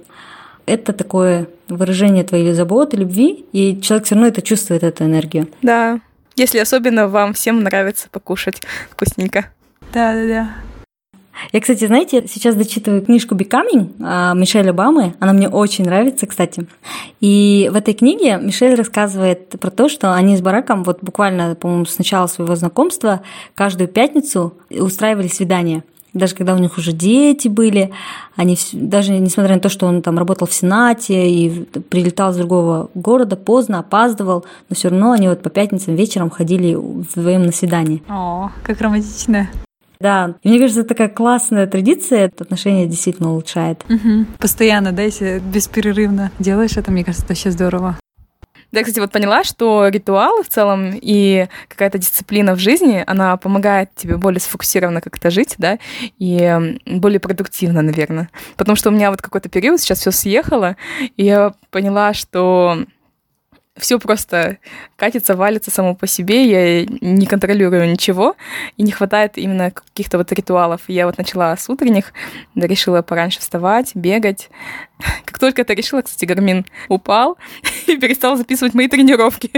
Это 0.66 0.92
такое 0.92 1.46
выражение 1.68 2.24
твоей 2.24 2.52
заботы, 2.52 2.96
любви, 2.96 3.44
и 3.52 3.80
человек 3.80 4.06
все 4.06 4.16
равно 4.16 4.26
это 4.26 4.42
чувствует, 4.42 4.82
эту 4.82 5.04
энергию. 5.04 5.46
Да, 5.62 6.00
если 6.34 6.58
особенно 6.58 7.06
вам 7.06 7.34
всем 7.34 7.62
нравится 7.62 8.08
покушать 8.10 8.60
вкусненько. 8.90 9.46
Да, 9.94 10.14
да, 10.14 10.26
да. 10.26 10.50
Я, 11.52 11.60
кстати, 11.60 11.86
знаете, 11.86 12.24
сейчас 12.28 12.54
дочитываю 12.54 13.02
книжку 13.02 13.34
«Becoming» 13.34 13.94
а, 14.00 14.34
Мишель 14.34 14.70
Обамы. 14.70 15.14
Она 15.20 15.32
мне 15.32 15.48
очень 15.48 15.84
нравится, 15.84 16.26
кстати. 16.26 16.66
И 17.20 17.70
в 17.72 17.76
этой 17.76 17.94
книге 17.94 18.38
Мишель 18.38 18.74
рассказывает 18.74 19.50
про 19.60 19.70
то, 19.70 19.88
что 19.88 20.14
они 20.14 20.36
с 20.36 20.40
Бараком 20.40 20.84
вот 20.84 20.98
буквально, 21.02 21.54
по-моему, 21.54 21.84
с 21.84 21.98
начала 21.98 22.26
своего 22.26 22.56
знакомства 22.56 23.22
каждую 23.54 23.88
пятницу 23.88 24.54
устраивали 24.70 25.28
свидания 25.28 25.82
даже 26.16 26.34
когда 26.34 26.54
у 26.54 26.58
них 26.58 26.78
уже 26.78 26.92
дети 26.92 27.48
были, 27.48 27.92
они 28.36 28.56
даже 28.72 29.12
несмотря 29.12 29.54
на 29.54 29.60
то, 29.60 29.68
что 29.68 29.86
он 29.86 30.02
там 30.02 30.18
работал 30.18 30.46
в 30.46 30.54
Сенате 30.54 31.28
и 31.28 31.64
прилетал 31.90 32.32
с 32.32 32.36
другого 32.36 32.90
города 32.94 33.36
поздно, 33.36 33.80
опаздывал, 33.80 34.44
но 34.68 34.76
все 34.76 34.88
равно 34.88 35.12
они 35.12 35.28
вот 35.28 35.42
по 35.42 35.50
пятницам 35.50 35.94
вечером 35.94 36.30
ходили 36.30 36.74
вдвоем 36.74 37.44
на 37.44 37.52
свидание. 37.52 38.00
О, 38.08 38.50
как 38.64 38.80
романтично. 38.80 39.48
Да, 40.00 40.34
и 40.42 40.48
мне 40.48 40.58
кажется, 40.58 40.80
это 40.80 40.90
такая 40.90 41.08
классная 41.08 41.66
традиция, 41.66 42.26
это 42.26 42.44
отношение 42.44 42.86
действительно 42.86 43.30
улучшает. 43.30 43.84
Угу. 43.88 44.26
Постоянно, 44.38 44.92
да, 44.92 45.02
если 45.02 45.38
беспрерывно 45.38 46.30
делаешь 46.38 46.76
это, 46.76 46.90
мне 46.90 47.04
кажется, 47.04 47.24
это 47.24 47.32
вообще 47.32 47.50
здорово. 47.50 47.96
Да, 48.72 48.80
я, 48.80 48.84
кстати, 48.84 48.98
вот 49.00 49.12
поняла, 49.12 49.44
что 49.44 49.86
ритуалы 49.88 50.42
в 50.42 50.48
целом 50.48 50.90
и 50.92 51.46
какая-то 51.68 51.98
дисциплина 51.98 52.54
в 52.54 52.58
жизни, 52.58 53.02
она 53.06 53.36
помогает 53.36 53.90
тебе 53.94 54.16
более 54.16 54.40
сфокусированно 54.40 55.00
как-то 55.00 55.30
жить, 55.30 55.54
да, 55.56 55.78
и 56.18 56.78
более 56.84 57.20
продуктивно, 57.20 57.80
наверное. 57.82 58.28
Потому 58.56 58.76
что 58.76 58.90
у 58.90 58.92
меня 58.92 59.10
вот 59.10 59.22
какой-то 59.22 59.48
период 59.48 59.80
сейчас 59.80 60.00
все 60.00 60.10
съехало, 60.10 60.76
и 61.16 61.24
я 61.24 61.54
поняла, 61.70 62.12
что 62.12 62.84
все 63.78 63.98
просто 63.98 64.58
катится, 64.96 65.36
валится 65.36 65.70
само 65.70 65.94
по 65.94 66.06
себе, 66.06 66.46
я 66.46 66.84
не 66.84 67.26
контролирую 67.26 67.90
ничего, 67.90 68.36
и 68.76 68.82
не 68.82 68.92
хватает 68.92 69.36
именно 69.36 69.70
каких-то 69.70 70.18
вот 70.18 70.32
ритуалов. 70.32 70.82
Я 70.88 71.06
вот 71.06 71.18
начала 71.18 71.56
с 71.56 71.68
утренних, 71.68 72.12
решила 72.54 73.02
пораньше 73.02 73.40
вставать, 73.40 73.94
бегать. 73.94 74.50
Как 75.24 75.38
только 75.38 75.62
это 75.62 75.74
решила, 75.74 76.02
кстати, 76.02 76.24
Гармин 76.24 76.64
упал 76.88 77.38
и 77.86 77.96
перестал 77.96 78.36
записывать 78.36 78.74
мои 78.74 78.88
тренировки. 78.88 79.50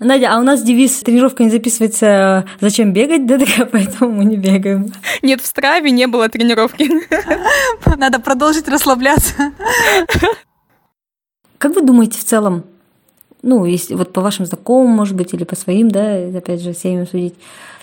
Надя, 0.00 0.34
а 0.34 0.40
у 0.40 0.42
нас 0.42 0.62
девиз 0.62 1.00
«Тренировка 1.00 1.44
не 1.44 1.50
записывается, 1.50 2.46
зачем 2.60 2.92
бегать?» 2.92 3.26
Да, 3.26 3.38
такая, 3.38 3.64
поэтому 3.64 4.10
мы 4.10 4.24
не 4.24 4.36
бегаем. 4.36 4.92
Нет, 5.22 5.40
в 5.40 5.46
Страве 5.46 5.90
не 5.90 6.06
было 6.06 6.28
тренировки. 6.28 6.90
Надо 7.96 8.18
продолжить 8.18 8.68
расслабляться. 8.68 9.52
Как 11.58 11.74
вы 11.74 11.80
думаете 11.80 12.18
в 12.18 12.24
целом, 12.24 12.64
ну, 13.44 13.64
если 13.66 13.94
вот 13.94 14.12
по 14.12 14.20
вашим 14.20 14.46
знакомым, 14.46 14.90
может 14.90 15.14
быть, 15.14 15.34
или 15.34 15.44
по 15.44 15.54
своим, 15.54 15.90
да, 15.90 16.16
опять 16.36 16.62
же, 16.62 16.72
семьям 16.72 17.06
судить, 17.06 17.34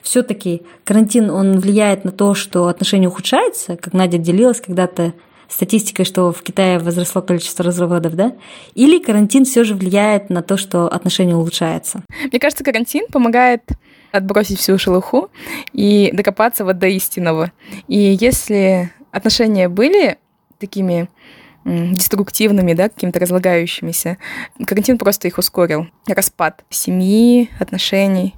все 0.02 0.24
таки 0.24 0.64
карантин, 0.84 1.30
он 1.30 1.60
влияет 1.60 2.04
на 2.04 2.12
то, 2.12 2.34
что 2.34 2.68
отношения 2.68 3.08
ухудшаются, 3.08 3.78
как 3.78 3.94
Надя 3.94 4.18
делилась 4.18 4.60
когда-то 4.60 5.14
статистикой, 5.48 6.06
что 6.06 6.32
в 6.32 6.42
Китае 6.42 6.80
возросло 6.80 7.22
количество 7.22 7.64
разводов, 7.64 8.16
да? 8.16 8.34
Или 8.74 9.00
карантин 9.00 9.46
все 9.46 9.64
же 9.64 9.76
влияет 9.76 10.30
на 10.30 10.42
то, 10.42 10.58
что 10.58 10.88
отношения 10.88 11.36
улучшаются? 11.36 12.04
Мне 12.32 12.40
кажется, 12.40 12.64
карантин 12.64 13.06
помогает 13.12 13.64
отбросить 14.12 14.60
всю 14.60 14.78
шелуху 14.78 15.30
и 15.74 16.10
докопаться 16.14 16.66
вот 16.66 16.80
до 16.80 16.88
истинного. 16.88 17.52
И 17.88 18.18
если 18.20 18.92
отношения 19.12 19.70
были 19.70 20.18
такими 20.58 21.10
деструктивными, 21.66 22.74
да, 22.74 22.90
какими-то 22.90 23.20
разлагающимися. 23.20 24.18
Карантин 24.66 24.98
просто 24.98 25.28
их 25.28 25.38
ускорил. 25.38 25.88
Распад 26.08 26.64
семьи, 26.70 27.50
отношений. 27.60 28.36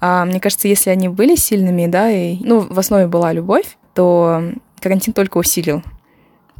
А 0.00 0.24
мне 0.24 0.40
кажется, 0.40 0.68
если 0.68 0.90
они 0.90 1.08
были 1.08 1.34
сильными, 1.34 1.86
да, 1.86 2.10
и, 2.10 2.38
ну, 2.40 2.60
в 2.60 2.78
основе 2.78 3.06
была 3.06 3.32
любовь, 3.32 3.76
то 3.94 4.42
карантин 4.80 5.12
только 5.12 5.38
усилил 5.38 5.82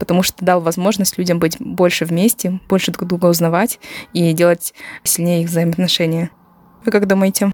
потому 0.01 0.23
что 0.23 0.43
дал 0.43 0.63
возможность 0.63 1.19
людям 1.19 1.39
быть 1.39 1.59
больше 1.61 2.07
вместе, 2.07 2.59
больше 2.71 2.91
друг 2.91 3.07
друга 3.07 3.27
узнавать 3.27 3.79
и 4.15 4.33
делать 4.33 4.73
сильнее 5.05 5.43
их 5.43 5.51
взаимоотношения. 5.51 6.31
Вы 6.87 6.91
как 6.91 7.07
думаете? 7.07 7.53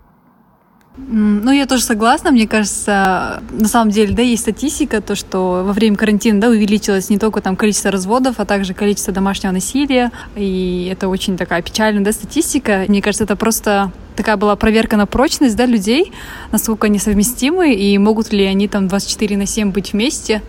Ну, 0.98 1.52
я 1.52 1.66
тоже 1.66 1.82
согласна. 1.82 2.30
Мне 2.30 2.48
кажется, 2.48 3.42
на 3.50 3.68
самом 3.68 3.90
деле, 3.90 4.14
да, 4.14 4.22
есть 4.22 4.42
статистика, 4.42 5.02
то, 5.02 5.14
что 5.14 5.62
во 5.64 5.72
время 5.74 5.96
карантина, 5.96 6.40
да, 6.40 6.48
увеличилось 6.48 7.10
не 7.10 7.18
только 7.18 7.42
там 7.42 7.54
количество 7.54 7.90
разводов, 7.90 8.36
а 8.38 8.46
также 8.46 8.72
количество 8.72 9.12
домашнего 9.12 9.52
насилия. 9.52 10.10
И 10.36 10.88
это 10.90 11.08
очень 11.08 11.36
такая 11.36 11.60
печальная, 11.60 12.02
да, 12.02 12.12
статистика. 12.12 12.86
Мне 12.88 13.02
кажется, 13.02 13.24
это 13.24 13.36
просто 13.36 13.92
такая 14.16 14.38
была 14.38 14.56
проверка 14.56 14.96
на 14.96 15.04
прочность, 15.06 15.54
да, 15.54 15.66
людей, 15.66 16.12
насколько 16.50 16.86
они 16.86 16.98
совместимы 16.98 17.74
и 17.74 17.98
могут 17.98 18.32
ли 18.32 18.44
они 18.44 18.66
там 18.66 18.88
24 18.88 19.36
на 19.36 19.46
7 19.46 19.72
быть 19.72 19.92
вместе. 19.92 20.42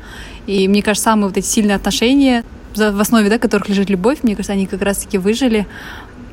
И 0.45 0.69
мне 0.69 0.81
кажется, 0.81 1.09
самые 1.09 1.27
вот 1.27 1.37
эти 1.37 1.45
сильные 1.45 1.75
отношения, 1.75 2.45
в 2.73 3.01
основе 3.01 3.29
да, 3.29 3.37
которых 3.37 3.69
лежит 3.69 3.89
любовь, 3.89 4.19
мне 4.23 4.35
кажется, 4.35 4.53
они 4.53 4.65
как 4.65 4.81
раз-таки 4.81 5.17
выжили 5.17 5.67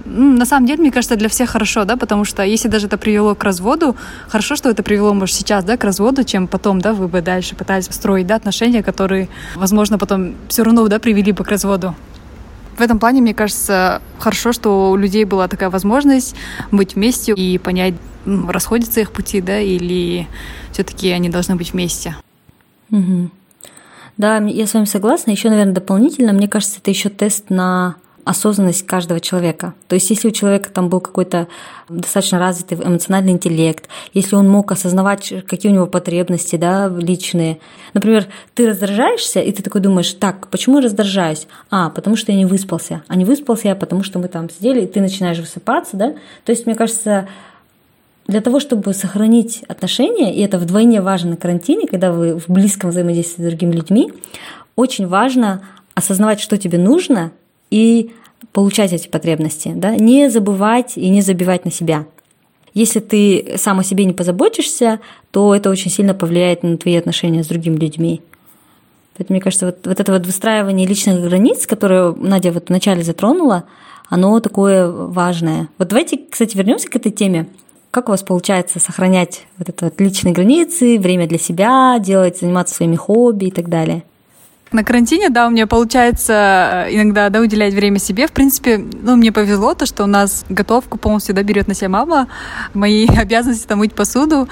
на 0.04 0.44
самом 0.44 0.66
деле, 0.66 0.80
мне 0.80 0.90
кажется, 0.90 1.16
для 1.16 1.28
всех 1.28 1.50
хорошо, 1.50 1.84
да, 1.84 1.96
потому 1.96 2.24
что 2.24 2.42
если 2.42 2.68
даже 2.68 2.86
это 2.86 2.98
привело 2.98 3.34
к 3.34 3.42
разводу, 3.42 3.96
хорошо, 4.28 4.56
что 4.56 4.68
это 4.68 4.82
привело, 4.82 5.14
может, 5.14 5.34
сейчас, 5.34 5.64
да, 5.64 5.76
к 5.76 5.84
разводу, 5.84 6.24
чем 6.24 6.46
потом, 6.46 6.80
да, 6.80 6.92
вы 6.92 7.08
бы 7.08 7.22
дальше 7.22 7.56
пытались 7.56 7.86
строить, 7.86 8.26
да, 8.26 8.36
отношения, 8.36 8.82
которые, 8.82 9.28
возможно, 9.54 9.98
потом 9.98 10.34
все 10.48 10.62
равно, 10.62 10.86
да, 10.88 10.98
привели 10.98 11.32
бы 11.32 11.44
к 11.44 11.48
разводу. 11.48 11.94
В 12.76 12.80
этом 12.80 12.98
плане, 12.98 13.20
мне 13.20 13.34
кажется, 13.34 14.02
хорошо, 14.18 14.52
что 14.52 14.90
у 14.90 14.96
людей 14.96 15.24
была 15.24 15.48
такая 15.48 15.70
возможность 15.70 16.34
быть 16.72 16.96
вместе 16.96 17.32
и 17.32 17.58
понять, 17.58 17.94
расходятся 18.26 19.00
их 19.00 19.12
пути, 19.12 19.40
да, 19.40 19.60
или 19.60 20.26
все-таки 20.72 21.10
они 21.10 21.28
должны 21.28 21.54
быть 21.56 21.72
вместе. 21.72 22.16
Угу. 22.90 23.30
Да, 24.16 24.38
я 24.38 24.66
с 24.66 24.74
вами 24.74 24.84
согласна. 24.84 25.30
Еще, 25.30 25.50
наверное, 25.50 25.74
дополнительно, 25.74 26.32
мне 26.32 26.48
кажется, 26.48 26.78
это 26.78 26.90
еще 26.90 27.08
тест 27.08 27.50
на 27.50 27.96
осознанность 28.24 28.86
каждого 28.86 29.20
человека. 29.20 29.74
То 29.88 29.94
есть 29.94 30.08
если 30.10 30.28
у 30.28 30.30
человека 30.30 30.70
там 30.70 30.88
был 30.88 31.00
какой-то 31.00 31.48
достаточно 31.88 32.38
развитый 32.38 32.78
эмоциональный 32.78 33.32
интеллект, 33.32 33.88
если 34.12 34.36
он 34.36 34.48
мог 34.48 34.72
осознавать, 34.72 35.32
какие 35.46 35.70
у 35.70 35.74
него 35.74 35.86
потребности 35.86 36.56
да, 36.56 36.88
личные. 36.88 37.58
Например, 37.92 38.26
ты 38.54 38.68
раздражаешься, 38.68 39.40
и 39.40 39.52
ты 39.52 39.62
такой 39.62 39.80
думаешь, 39.80 40.12
так, 40.14 40.48
почему 40.48 40.78
я 40.78 40.84
раздражаюсь? 40.84 41.46
А, 41.70 41.90
потому 41.90 42.16
что 42.16 42.32
я 42.32 42.38
не 42.38 42.46
выспался. 42.46 43.02
А 43.08 43.16
не 43.16 43.24
выспался 43.24 43.68
я, 43.68 43.76
потому 43.76 44.02
что 44.02 44.18
мы 44.18 44.28
там 44.28 44.48
сидели, 44.48 44.82
и 44.82 44.86
ты 44.86 45.00
начинаешь 45.00 45.38
высыпаться. 45.38 45.96
Да? 45.96 46.14
То 46.44 46.52
есть, 46.52 46.66
мне 46.66 46.74
кажется, 46.74 47.28
для 48.26 48.40
того, 48.40 48.60
чтобы 48.60 48.94
сохранить 48.94 49.62
отношения, 49.68 50.34
и 50.34 50.40
это 50.40 50.58
вдвойне 50.58 51.02
важно 51.02 51.30
на 51.30 51.36
карантине, 51.36 51.86
когда 51.86 52.10
вы 52.10 52.38
в 52.38 52.48
близком 52.48 52.90
взаимодействии 52.90 53.42
с 53.42 53.46
другими 53.46 53.72
людьми, 53.72 54.12
очень 54.76 55.06
важно 55.06 55.62
осознавать, 55.94 56.40
что 56.40 56.56
тебе 56.56 56.78
нужно, 56.78 57.32
и 57.74 58.12
получать 58.52 58.92
эти 58.92 59.08
потребности, 59.08 59.72
да, 59.74 59.96
не 59.96 60.30
забывать 60.30 60.92
и 60.96 61.08
не 61.08 61.22
забивать 61.22 61.64
на 61.64 61.72
себя. 61.72 62.06
Если 62.72 63.00
ты 63.00 63.54
сам 63.56 63.80
о 63.80 63.84
себе 63.84 64.04
не 64.04 64.12
позаботишься, 64.12 65.00
то 65.32 65.52
это 65.52 65.70
очень 65.70 65.90
сильно 65.90 66.14
повлияет 66.14 66.62
на 66.62 66.76
твои 66.76 66.94
отношения 66.94 67.42
с 67.42 67.48
другими 67.48 67.76
людьми. 67.76 68.20
Поэтому, 69.16 69.34
мне 69.34 69.40
кажется, 69.40 69.66
вот, 69.66 69.86
вот 69.86 69.98
это 69.98 70.12
вот 70.12 70.24
выстраивание 70.24 70.86
личных 70.86 71.20
границ, 71.20 71.66
которое 71.66 72.12
Надя 72.12 72.52
вот 72.52 72.68
вначале 72.68 73.02
затронула, 73.02 73.64
оно 74.08 74.38
такое 74.38 74.88
важное. 74.88 75.68
Вот 75.78 75.88
давайте, 75.88 76.20
кстати, 76.30 76.56
вернемся 76.56 76.88
к 76.88 76.94
этой 76.94 77.10
теме. 77.10 77.48
Как 77.90 78.08
у 78.08 78.12
вас 78.12 78.22
получается 78.22 78.78
сохранять 78.78 79.46
вот 79.58 79.68
это 79.68 79.86
вот 79.86 80.00
личные 80.00 80.32
границы, 80.32 80.98
время 81.00 81.26
для 81.26 81.38
себя, 81.38 81.98
делать, 81.98 82.38
заниматься 82.38 82.76
своими 82.76 82.96
хобби 82.96 83.46
и 83.46 83.50
так 83.50 83.68
далее? 83.68 84.04
На 84.74 84.82
карантине, 84.82 85.30
да, 85.30 85.46
у 85.46 85.50
меня 85.50 85.68
получается 85.68 86.86
э, 86.88 86.96
иногда, 86.96 87.30
да, 87.30 87.38
уделять 87.38 87.72
время 87.74 88.00
себе. 88.00 88.26
В 88.26 88.32
принципе, 88.32 88.78
ну, 88.78 89.14
мне 89.14 89.30
повезло 89.30 89.74
то, 89.74 89.86
что 89.86 90.02
у 90.02 90.08
нас 90.08 90.44
готовку 90.48 90.98
полностью, 90.98 91.32
да, 91.32 91.44
берет 91.44 91.68
на 91.68 91.74
себя 91.74 91.90
мама. 91.90 92.26
Мои 92.74 93.06
обязанности 93.16 93.68
там 93.68 93.78
мыть 93.78 93.94
посуду, 93.94 94.48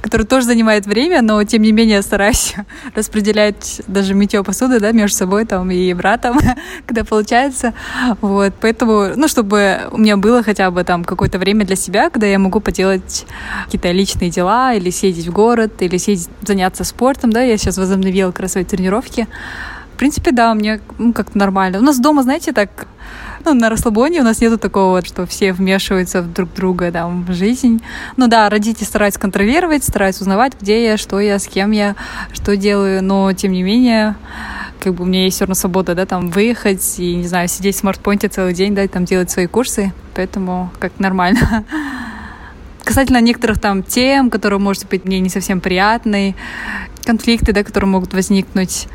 которая 0.00 0.28
тоже 0.28 0.46
занимает 0.46 0.86
время, 0.86 1.22
но 1.22 1.42
тем 1.42 1.62
не 1.62 1.72
менее 1.72 2.02
стараюсь 2.02 2.54
распределять 2.94 3.82
даже 3.88 4.14
мытье 4.14 4.44
посуды, 4.44 4.78
да, 4.78 4.92
между 4.92 5.16
собой 5.16 5.44
там 5.44 5.68
и 5.72 5.92
братом, 5.92 6.38
когда 6.86 7.02
получается. 7.02 7.74
Вот, 8.20 8.52
поэтому, 8.60 9.08
ну, 9.16 9.26
чтобы 9.26 9.88
у 9.90 9.98
меня 9.98 10.16
было 10.16 10.44
хотя 10.44 10.70
бы 10.70 10.84
там 10.84 11.02
какое-то 11.02 11.40
время 11.40 11.66
для 11.66 11.74
себя, 11.74 12.10
когда 12.10 12.28
я 12.28 12.38
могу 12.38 12.60
поделать 12.60 13.26
какие-то 13.64 13.90
личные 13.90 14.30
дела 14.30 14.72
или 14.72 14.90
съездить 14.90 15.26
в 15.26 15.32
город, 15.32 15.82
или 15.82 15.96
съездить 15.96 16.30
заняться 16.46 16.84
спортом, 16.84 17.32
да, 17.32 17.42
я 17.42 17.56
сейчас 17.56 17.76
возобновила 17.76 18.30
как 18.30 18.38
раз 18.42 18.52
свои 18.52 18.62
тренировки. 18.62 19.26
В 19.94 19.96
принципе, 19.96 20.32
да, 20.32 20.54
мне 20.54 20.80
ну, 20.98 21.12
как-то 21.12 21.38
нормально. 21.38 21.78
У 21.78 21.82
нас 21.82 22.00
дома, 22.00 22.24
знаете, 22.24 22.52
так 22.52 22.88
ну, 23.44 23.54
на 23.54 23.70
расслабоне 23.70 24.20
у 24.20 24.24
нас 24.24 24.40
нету 24.40 24.58
такого, 24.58 25.04
что 25.04 25.24
все 25.24 25.52
вмешиваются 25.52 26.22
в 26.22 26.32
друг 26.32 26.52
друга 26.52 26.90
там, 26.90 27.24
в 27.24 27.32
жизнь. 27.32 27.80
Ну 28.16 28.26
да, 28.26 28.48
родители 28.48 28.84
стараются 28.84 29.20
контролировать, 29.20 29.84
стараются 29.84 30.22
узнавать, 30.22 30.54
где 30.60 30.84
я, 30.84 30.96
что 30.96 31.20
я, 31.20 31.38
с 31.38 31.46
кем 31.46 31.70
я, 31.70 31.94
что 32.32 32.56
делаю, 32.56 33.04
но 33.04 33.32
тем 33.34 33.52
не 33.52 33.62
менее 33.62 34.16
как 34.80 34.94
бы 34.94 35.04
у 35.04 35.06
меня 35.06 35.24
есть 35.24 35.36
все 35.36 35.44
равно 35.44 35.54
свобода, 35.54 35.94
да, 35.94 36.04
там 36.04 36.28
выехать 36.28 36.98
и, 36.98 37.14
не 37.14 37.26
знаю, 37.26 37.48
сидеть 37.48 37.76
в 37.76 37.78
смартпоинте 37.78 38.28
целый 38.28 38.52
день, 38.52 38.74
да, 38.74 38.84
и 38.84 38.88
там 38.88 39.06
делать 39.06 39.30
свои 39.30 39.46
курсы, 39.46 39.94
поэтому 40.14 40.70
как 40.78 40.92
нормально. 40.98 41.64
Касательно 42.84 43.22
некоторых 43.22 43.60
там 43.60 43.82
тем, 43.82 44.28
которые, 44.28 44.58
может 44.58 44.86
быть, 44.88 45.06
мне 45.06 45.20
не 45.20 45.30
совсем 45.30 45.62
приятны, 45.62 46.34
конфликты, 47.04 47.52
да, 47.52 47.62
которые 47.62 47.88
могут 47.88 48.12
возникнуть, 48.14 48.88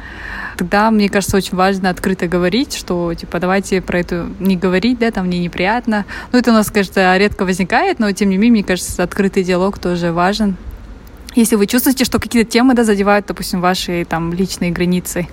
тогда, 0.58 0.92
мне 0.92 1.10
кажется, 1.10 1.38
очень 1.38 1.56
важно 1.56 1.90
открыто 1.90 2.28
говорить, 2.28 2.74
что, 2.74 3.14
типа, 3.14 3.40
давайте 3.40 3.82
про 3.82 4.00
это 4.00 4.28
не 4.40 4.58
говорить, 4.58 5.00
да, 5.00 5.12
там 5.12 5.28
мне 5.28 5.40
неприятно. 5.40 6.06
Ну, 6.32 6.40
это 6.40 6.52
у 6.52 6.54
нас, 6.54 6.70
конечно, 6.70 7.18
редко 7.18 7.46
возникает, 7.46 8.00
но, 8.00 8.12
тем 8.12 8.30
не 8.30 8.38
менее, 8.38 8.62
мне 8.62 8.64
кажется, 8.64 9.04
открытый 9.04 9.44
диалог 9.44 9.80
тоже 9.80 10.12
важен. 10.12 10.58
Если 11.36 11.56
вы 11.56 11.68
чувствуете, 11.68 12.06
что 12.06 12.20
какие-то 12.20 12.50
темы, 12.50 12.74
да, 12.74 12.84
задевают, 12.84 13.28
допустим, 13.28 13.62
ваши 13.62 14.04
там 14.04 14.34
личные 14.34 14.72
границы, 14.72 15.28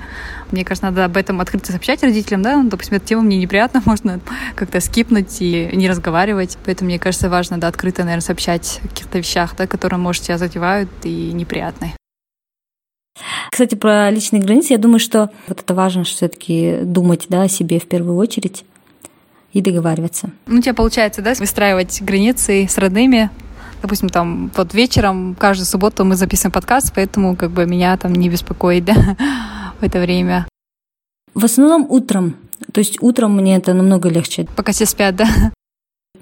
мне 0.51 0.63
кажется, 0.63 0.87
надо 0.87 1.07
об 1.07 1.17
этом 1.17 1.41
открыто 1.41 1.73
сообщать 1.73 2.03
родителям, 2.03 2.43
да, 2.43 2.63
ну, 2.63 2.69
допустим, 2.69 2.97
эта 2.97 3.07
тема 3.07 3.23
мне 3.23 3.39
неприятна, 3.39 3.83
можно 3.87 4.21
как-то 4.55 4.81
скипнуть 4.81 5.41
и 5.41 5.71
не 5.73 5.89
разговаривать. 5.89 6.59
Поэтому, 6.65 6.91
мне 6.91 6.99
кажется, 6.99 7.31
важно, 7.31 7.59
да, 7.59 7.69
открыто, 7.69 8.03
наверное, 8.03 8.21
сообщать 8.21 8.81
о 8.85 8.89
каких-то 8.89 9.19
вещах, 9.19 9.55
да, 9.57 9.67
которые, 9.67 9.99
может, 9.99 10.25
тебя 10.25 10.37
задевают 10.37 10.91
и 11.03 11.33
неприятны. 11.33 11.96
Кстати, 13.57 13.75
про 13.75 14.11
личные 14.11 14.43
границы, 14.43 14.75
я 14.75 14.79
думаю, 14.79 14.99
что 14.99 15.31
вот 15.49 15.61
это 15.63 15.73
важно 15.73 16.05
все-таки 16.05 16.81
думать 16.83 17.25
да, 17.31 17.45
о 17.45 17.49
себе 17.49 17.81
в 17.81 17.87
первую 17.87 18.19
очередь 18.19 18.67
и 19.55 19.63
договариваться. 19.63 20.29
Ну, 20.45 20.59
у 20.59 20.61
тебя 20.61 20.75
получается, 20.75 21.23
да, 21.23 21.33
выстраивать 21.33 22.03
границы 22.03 22.67
с 22.69 22.77
родными, 22.77 23.31
допустим, 23.81 24.11
там, 24.11 24.53
вот 24.55 24.75
вечером, 24.75 25.35
каждую 25.35 25.65
субботу 25.65 26.05
мы 26.05 26.17
записываем 26.17 26.53
подкаст, 26.53 26.93
поэтому 26.95 27.35
как 27.35 27.51
бы 27.51 27.65
меня 27.65 27.97
там 27.97 28.15
не 28.15 28.29
беспокоит, 28.29 28.85
да, 28.85 29.17
в 29.81 29.83
это 29.83 30.01
время. 30.01 30.47
В 31.33 31.43
основном 31.43 31.87
утром. 31.89 32.37
То 32.75 32.81
есть 32.81 32.99
утром 33.01 33.37
мне 33.37 33.57
это 33.57 33.73
намного 33.73 34.11
легче. 34.11 34.47
Пока 34.55 34.73
все 34.73 34.85
спят, 34.85 35.17
да? 35.17 35.27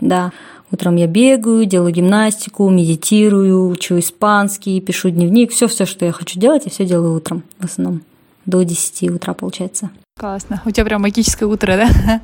Да. 0.01 0.31
Утром 0.75 0.97
я 0.97 1.07
бегаю, 1.07 1.67
делаю 1.67 1.93
гимнастику, 1.93 2.69
медитирую, 2.69 3.69
учу 3.69 4.01
испанский, 4.01 4.81
пишу 4.81 5.09
дневник. 5.09 5.53
Все, 5.53 5.69
все, 5.69 5.87
что 5.87 6.05
я 6.05 6.11
хочу 6.11 6.41
делать, 6.41 6.63
я 6.65 6.73
все 6.73 6.85
делаю 6.85 7.15
утром 7.15 7.45
в 7.61 7.65
основном. 7.65 8.03
До 8.45 8.61
10 8.65 9.11
утра 9.13 9.35
получается. 9.35 9.91
Классно. 10.19 10.61
У 10.65 10.73
тебя 10.73 10.85
прям 10.85 11.03
магическое 11.03 11.47
утро, 11.47 11.77
да? 11.77 12.23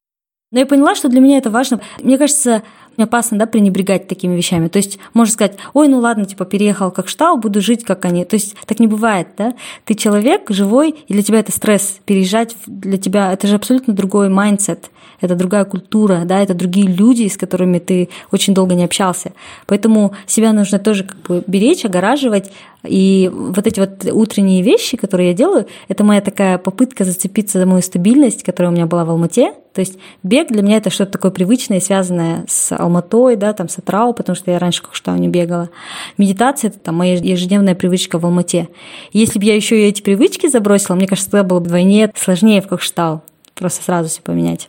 Но 0.51 0.59
я 0.59 0.67
поняла, 0.67 0.97
что 0.97 1.09
для 1.09 1.21
меня 1.21 1.39
это 1.39 1.49
важно. 1.49 1.81
Мне 2.03 2.19
кажется, 2.19 2.65
опасно, 2.97 3.39
да, 3.39 3.47
пренебрегать 3.47 4.09
такими 4.09 4.37
вещами. 4.37 4.69
То 4.69 4.79
есть 4.79 4.99
можно 5.15 5.33
сказать, 5.33 5.57
ой, 5.75 5.89
ну 5.89 5.99
ладно, 5.99 6.25
типа 6.25 6.45
переехал 6.45 6.91
как 6.91 7.09
штал, 7.09 7.37
буду 7.37 7.61
жить 7.61 7.85
как 7.85 8.05
они. 8.05 8.25
То 8.25 8.35
есть 8.35 8.57
так 8.67 8.81
не 8.81 8.87
бывает, 8.87 9.29
да? 9.37 9.55
Ты 9.85 9.95
человек 9.95 10.51
живой, 10.51 10.95
и 11.07 11.13
для 11.13 11.23
тебя 11.23 11.41
это 11.41 11.53
стресс. 11.53 11.99
Переезжать 12.05 12.57
для 12.67 12.99
тебя, 12.99 13.33
это 13.33 13.47
же 13.47 13.57
абсолютно 13.57 13.95
другой 13.95 14.29
mindset 14.29 14.91
это 15.21 15.35
другая 15.35 15.65
культура, 15.65 16.23
да, 16.25 16.43
это 16.43 16.55
другие 16.55 16.87
люди, 16.87 17.29
с 17.29 17.37
которыми 17.37 17.79
ты 17.79 18.09
очень 18.33 18.55
долго 18.55 18.75
не 18.75 18.85
общался. 18.85 19.33
Поэтому 19.67 20.13
себя 20.27 20.53
нужно 20.53 20.79
тоже 20.79 21.05
как 21.05 21.19
бы 21.23 21.45
беречь, 21.47 21.85
огораживать. 21.85 22.51
И 22.85 23.31
вот 23.33 23.67
эти 23.67 23.79
вот 23.79 24.07
утренние 24.11 24.63
вещи, 24.63 24.97
которые 24.97 25.29
я 25.31 25.35
делаю, 25.35 25.67
это 25.89 26.03
моя 26.03 26.23
такая 26.23 26.57
попытка 26.57 27.05
зацепиться 27.05 27.59
за 27.59 27.67
мою 27.67 27.83
стабильность, 27.83 28.43
которая 28.43 28.73
у 28.73 28.75
меня 28.75 28.87
была 28.87 29.05
в 29.05 29.11
Алмате. 29.11 29.53
То 29.75 29.81
есть 29.81 29.99
бег 30.23 30.49
для 30.49 30.63
меня 30.63 30.79
это 30.79 30.91
что-то 30.91 31.13
такое 31.13 31.31
привычное, 31.31 31.81
связанное 31.81 32.45
с 32.49 32.75
Алматой, 32.81 33.37
да, 33.37 33.53
там 33.53 33.69
с 33.69 33.79
Атрау, 33.79 34.15
потому 34.15 34.37
что 34.37 34.51
я 34.51 34.59
раньше 34.59 34.83
как 34.83 34.95
что 34.95 35.17
не 35.17 35.29
бегала. 35.29 35.71
Медитация 36.19 36.71
это 36.71 36.79
там 36.79 36.97
моя 36.97 37.15
ежедневная 37.15 37.75
привычка 37.75 38.19
в 38.19 38.27
Алмате. 38.27 38.69
если 39.13 39.39
бы 39.39 39.45
я 39.45 39.55
еще 39.55 39.81
и 39.81 39.87
эти 39.87 40.03
привычки 40.03 40.49
забросила, 40.49 40.97
мне 40.97 41.07
кажется, 41.07 41.31
тогда 41.31 41.45
было 41.47 41.61
бы 41.61 41.67
вдвойне 41.67 42.11
сложнее 42.17 42.61
в 42.63 42.69
Кокштау 42.69 43.23
просто 43.61 43.85
сразу 43.85 44.09
все 44.09 44.23
поменять. 44.23 44.69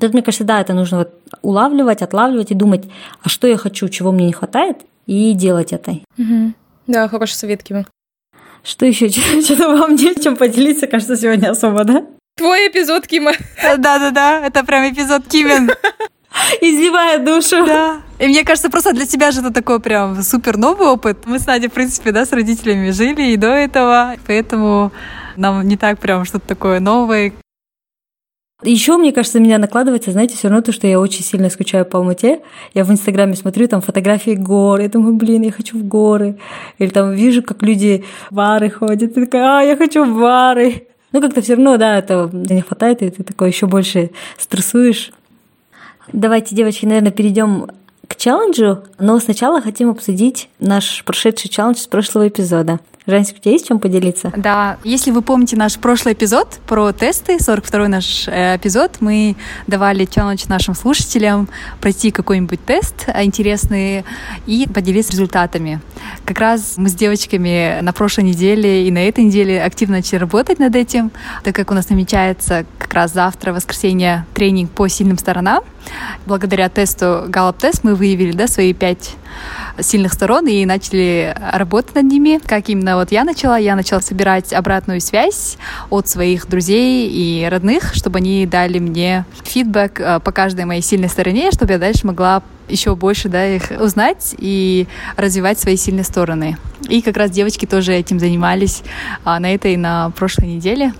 Тут, 0.00 0.12
мне 0.12 0.22
кажется, 0.22 0.44
да, 0.44 0.60
это 0.60 0.74
нужно 0.74 0.98
вот 0.98 1.14
улавливать, 1.42 2.02
отлавливать 2.02 2.50
и 2.50 2.54
думать, 2.54 2.84
а 3.22 3.28
что 3.28 3.46
я 3.46 3.56
хочу, 3.56 3.88
чего 3.88 4.10
мне 4.10 4.26
не 4.26 4.32
хватает, 4.32 4.78
и 5.06 5.32
делать 5.32 5.72
это. 5.72 5.92
Угу. 6.18 6.52
Да, 6.88 7.08
хороший 7.08 7.34
совет, 7.34 7.62
Кима. 7.62 7.86
Что 8.62 8.84
еще? 8.86 9.08
Что-то 9.42 9.76
вам 9.76 9.94
нечем 9.94 10.36
поделиться, 10.36 10.86
кажется, 10.86 11.16
сегодня 11.16 11.50
особо, 11.50 11.84
да? 11.84 12.04
Твой 12.36 12.68
эпизод, 12.68 13.06
Кима. 13.06 13.32
Да-да-да, 13.62 14.46
это 14.46 14.64
прям 14.64 14.90
эпизод 14.92 15.26
Кимин. 15.28 15.70
изливая 16.60 17.18
душу. 17.18 17.64
Да. 17.66 18.00
И 18.18 18.26
мне 18.26 18.44
кажется, 18.44 18.70
просто 18.70 18.92
для 18.92 19.06
тебя 19.06 19.30
же 19.30 19.40
это 19.40 19.52
такой 19.52 19.80
прям 19.80 20.22
супер 20.22 20.56
новый 20.56 20.88
опыт. 20.88 21.18
Мы 21.26 21.38
с 21.38 21.46
Надей, 21.46 21.68
в 21.68 21.72
принципе, 21.72 22.12
да, 22.12 22.24
с 22.24 22.32
родителями 22.32 22.90
жили 22.90 23.32
и 23.32 23.36
до 23.36 23.48
этого, 23.48 24.14
поэтому 24.26 24.92
нам 25.36 25.66
не 25.66 25.76
так 25.76 25.98
прям 25.98 26.24
что-то 26.24 26.46
такое 26.46 26.80
новое. 26.80 27.32
Еще, 28.62 28.96
мне 28.96 29.12
кажется, 29.12 29.38
меня 29.38 29.58
накладывается, 29.58 30.12
знаете, 30.12 30.34
все 30.34 30.48
равно 30.48 30.62
то, 30.62 30.72
что 30.72 30.86
я 30.86 30.98
очень 30.98 31.22
сильно 31.22 31.50
скучаю 31.50 31.84
по 31.84 31.98
Алмате. 31.98 32.40
Я 32.72 32.84
в 32.84 32.90
Инстаграме 32.90 33.36
смотрю 33.36 33.68
там 33.68 33.82
фотографии 33.82 34.30
гор, 34.30 34.80
я 34.80 34.88
думаю, 34.88 35.14
блин, 35.14 35.42
я 35.42 35.52
хочу 35.52 35.78
в 35.78 35.84
горы. 35.84 36.38
Или 36.78 36.88
там 36.88 37.12
вижу, 37.12 37.42
как 37.42 37.62
люди 37.62 38.02
в 38.30 38.34
бары 38.34 38.70
ходят, 38.70 39.14
и 39.14 39.24
такая, 39.26 39.58
а, 39.58 39.62
я 39.62 39.76
хочу 39.76 40.04
в 40.04 40.18
бары. 40.18 40.86
Ну, 41.12 41.20
как-то 41.20 41.42
все 41.42 41.54
равно, 41.54 41.76
да, 41.76 41.98
этого 41.98 42.30
не 42.32 42.62
хватает, 42.62 43.02
и 43.02 43.10
ты 43.10 43.22
такой 43.22 43.50
еще 43.50 43.66
больше 43.66 44.10
стрессуешь. 44.38 45.12
Давайте, 46.12 46.54
девочки, 46.54 46.86
наверное, 46.86 47.10
перейдем 47.10 47.68
к 48.06 48.16
челленджу, 48.16 48.84
но 48.98 49.18
сначала 49.18 49.60
хотим 49.60 49.90
обсудить 49.90 50.48
наш 50.60 51.04
прошедший 51.04 51.50
челлендж 51.50 51.78
с 51.78 51.86
прошлого 51.86 52.28
эпизода. 52.28 52.78
Жансик, 53.06 53.36
у 53.36 53.40
тебя 53.40 53.52
есть 53.52 53.68
чем 53.68 53.78
поделиться? 53.78 54.32
Да, 54.36 54.78
если 54.82 55.12
вы 55.12 55.22
помните 55.22 55.56
наш 55.56 55.78
прошлый 55.78 56.14
эпизод 56.14 56.58
про 56.66 56.90
тесты, 56.92 57.36
42-й 57.36 57.88
наш 57.88 58.26
э, 58.26 58.56
эпизод, 58.56 58.96
мы 58.98 59.36
давали 59.68 60.06
челлендж 60.06 60.44
нашим 60.48 60.74
слушателям 60.74 61.48
пройти 61.80 62.10
какой-нибудь 62.10 62.64
тест 62.64 63.04
э, 63.06 63.22
интересный 63.22 64.04
и 64.46 64.66
поделиться 64.66 65.12
результатами. 65.12 65.80
Как 66.24 66.40
раз 66.40 66.74
мы 66.78 66.88
с 66.88 66.94
девочками 66.94 67.78
на 67.80 67.92
прошлой 67.92 68.24
неделе 68.24 68.88
и 68.88 68.90
на 68.90 69.06
этой 69.06 69.22
неделе 69.22 69.62
активно 69.62 69.98
начали 69.98 70.18
работать 70.18 70.58
над 70.58 70.74
этим, 70.74 71.12
так 71.44 71.54
как 71.54 71.70
у 71.70 71.74
нас 71.74 71.88
намечается 71.88 72.66
как 72.76 72.92
раз 72.92 73.12
завтра, 73.12 73.52
воскресенье, 73.52 74.26
тренинг 74.34 74.72
по 74.72 74.88
сильным 74.88 75.18
сторонам. 75.18 75.62
Благодаря 76.26 76.68
тесту 76.68 77.26
Gallup 77.28 77.58
тест 77.60 77.84
мы 77.84 77.94
выявили 77.94 78.32
да, 78.32 78.48
свои 78.48 78.74
пять 78.74 79.14
сильных 79.80 80.12
сторон 80.12 80.46
и 80.46 80.64
начали 80.64 81.34
работать 81.52 81.94
над 81.94 82.04
ними. 82.04 82.40
Как 82.44 82.68
именно 82.68 82.96
вот 82.96 83.12
я 83.12 83.24
начала? 83.24 83.58
Я 83.58 83.76
начала 83.76 84.00
собирать 84.00 84.52
обратную 84.52 85.00
связь 85.00 85.56
от 85.90 86.08
своих 86.08 86.48
друзей 86.48 87.08
и 87.08 87.48
родных, 87.48 87.94
чтобы 87.94 88.18
они 88.18 88.46
дали 88.46 88.78
мне 88.78 89.24
фидбэк 89.44 90.00
э, 90.00 90.20
по 90.20 90.32
каждой 90.32 90.64
моей 90.64 90.82
сильной 90.82 91.08
стороне, 91.08 91.50
чтобы 91.50 91.72
я 91.72 91.78
дальше 91.78 92.06
могла 92.06 92.42
еще 92.68 92.96
больше 92.96 93.28
да, 93.28 93.46
их 93.46 93.70
узнать 93.78 94.34
и 94.38 94.86
развивать 95.16 95.58
свои 95.58 95.76
сильные 95.76 96.04
стороны. 96.04 96.56
И 96.88 97.02
как 97.02 97.16
раз 97.16 97.30
девочки 97.30 97.66
тоже 97.66 97.94
этим 97.94 98.18
занимались 98.18 98.82
а, 99.24 99.38
на 99.40 99.54
этой 99.54 99.74
и 99.74 99.76
на 99.76 100.10
прошлой 100.10 100.48
неделе. 100.48 100.92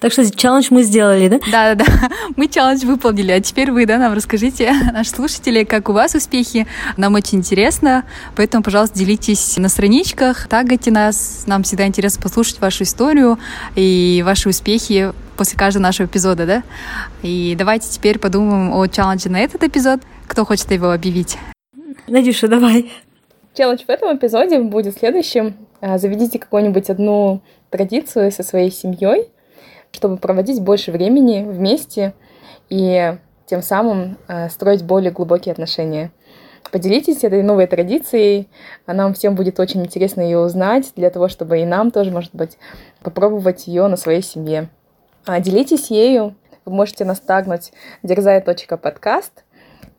Так 0.00 0.12
что 0.12 0.28
челлендж 0.30 0.68
мы 0.70 0.82
сделали, 0.82 1.28
да? 1.28 1.38
Да, 1.52 1.74
да, 1.74 1.84
да. 1.84 2.08
Мы 2.36 2.48
челлендж 2.48 2.86
выполнили. 2.86 3.32
А 3.32 3.40
теперь 3.40 3.70
вы, 3.70 3.84
да, 3.84 3.98
нам 3.98 4.14
расскажите, 4.14 4.72
наши 4.92 5.10
слушатели, 5.10 5.64
как 5.64 5.90
у 5.90 5.92
вас 5.92 6.14
успехи. 6.14 6.66
Нам 6.96 7.14
очень 7.14 7.38
интересно. 7.38 8.04
Поэтому, 8.34 8.64
пожалуйста, 8.64 8.98
делитесь 8.98 9.58
на 9.58 9.68
страничках, 9.68 10.48
тагайте 10.48 10.90
нас. 10.90 11.44
Нам 11.46 11.64
всегда 11.64 11.86
интересно 11.86 12.22
послушать 12.22 12.62
вашу 12.62 12.84
историю 12.84 13.38
и 13.76 14.22
ваши 14.24 14.48
успехи 14.48 15.12
после 15.36 15.58
каждого 15.58 15.82
нашего 15.82 16.06
эпизода, 16.06 16.46
да? 16.46 16.62
И 17.22 17.54
давайте 17.58 17.90
теперь 17.90 18.18
подумаем 18.18 18.72
о 18.72 18.86
челлендже 18.86 19.28
на 19.28 19.40
этот 19.40 19.62
эпизод. 19.64 20.00
Кто 20.26 20.46
хочет 20.46 20.70
его 20.70 20.92
объявить? 20.92 21.36
Надюша, 22.08 22.48
давай. 22.48 22.90
Челлендж 23.52 23.84
в 23.86 23.90
этом 23.90 24.16
эпизоде 24.16 24.60
будет 24.60 24.96
следующим. 24.96 25.56
А, 25.82 25.98
заведите 25.98 26.38
какую-нибудь 26.38 26.88
одну 26.88 27.42
традицию 27.68 28.32
со 28.32 28.42
своей 28.42 28.70
семьей, 28.70 29.28
чтобы 29.92 30.16
проводить 30.16 30.60
больше 30.60 30.92
времени 30.92 31.42
вместе 31.42 32.14
и 32.68 33.16
тем 33.46 33.62
самым 33.62 34.16
э, 34.28 34.48
строить 34.48 34.84
более 34.84 35.10
глубокие 35.10 35.52
отношения. 35.52 36.12
Поделитесь 36.70 37.24
этой 37.24 37.42
новой 37.42 37.66
традицией, 37.66 38.48
нам 38.86 39.14
всем 39.14 39.34
будет 39.34 39.58
очень 39.58 39.82
интересно 39.82 40.20
ее 40.20 40.38
узнать, 40.38 40.92
для 40.94 41.10
того, 41.10 41.28
чтобы 41.28 41.60
и 41.60 41.64
нам 41.64 41.90
тоже, 41.90 42.12
может 42.12 42.34
быть, 42.34 42.58
попробовать 43.02 43.66
ее 43.66 43.88
на 43.88 43.96
своей 43.96 44.22
семье. 44.22 44.68
А 45.24 45.40
делитесь 45.40 45.90
ею, 45.90 46.36
вы 46.64 46.72
можете 46.72 47.04
нас 47.04 47.18
тагнуть 47.18 47.72
дерзая.подкаст, 48.02 49.44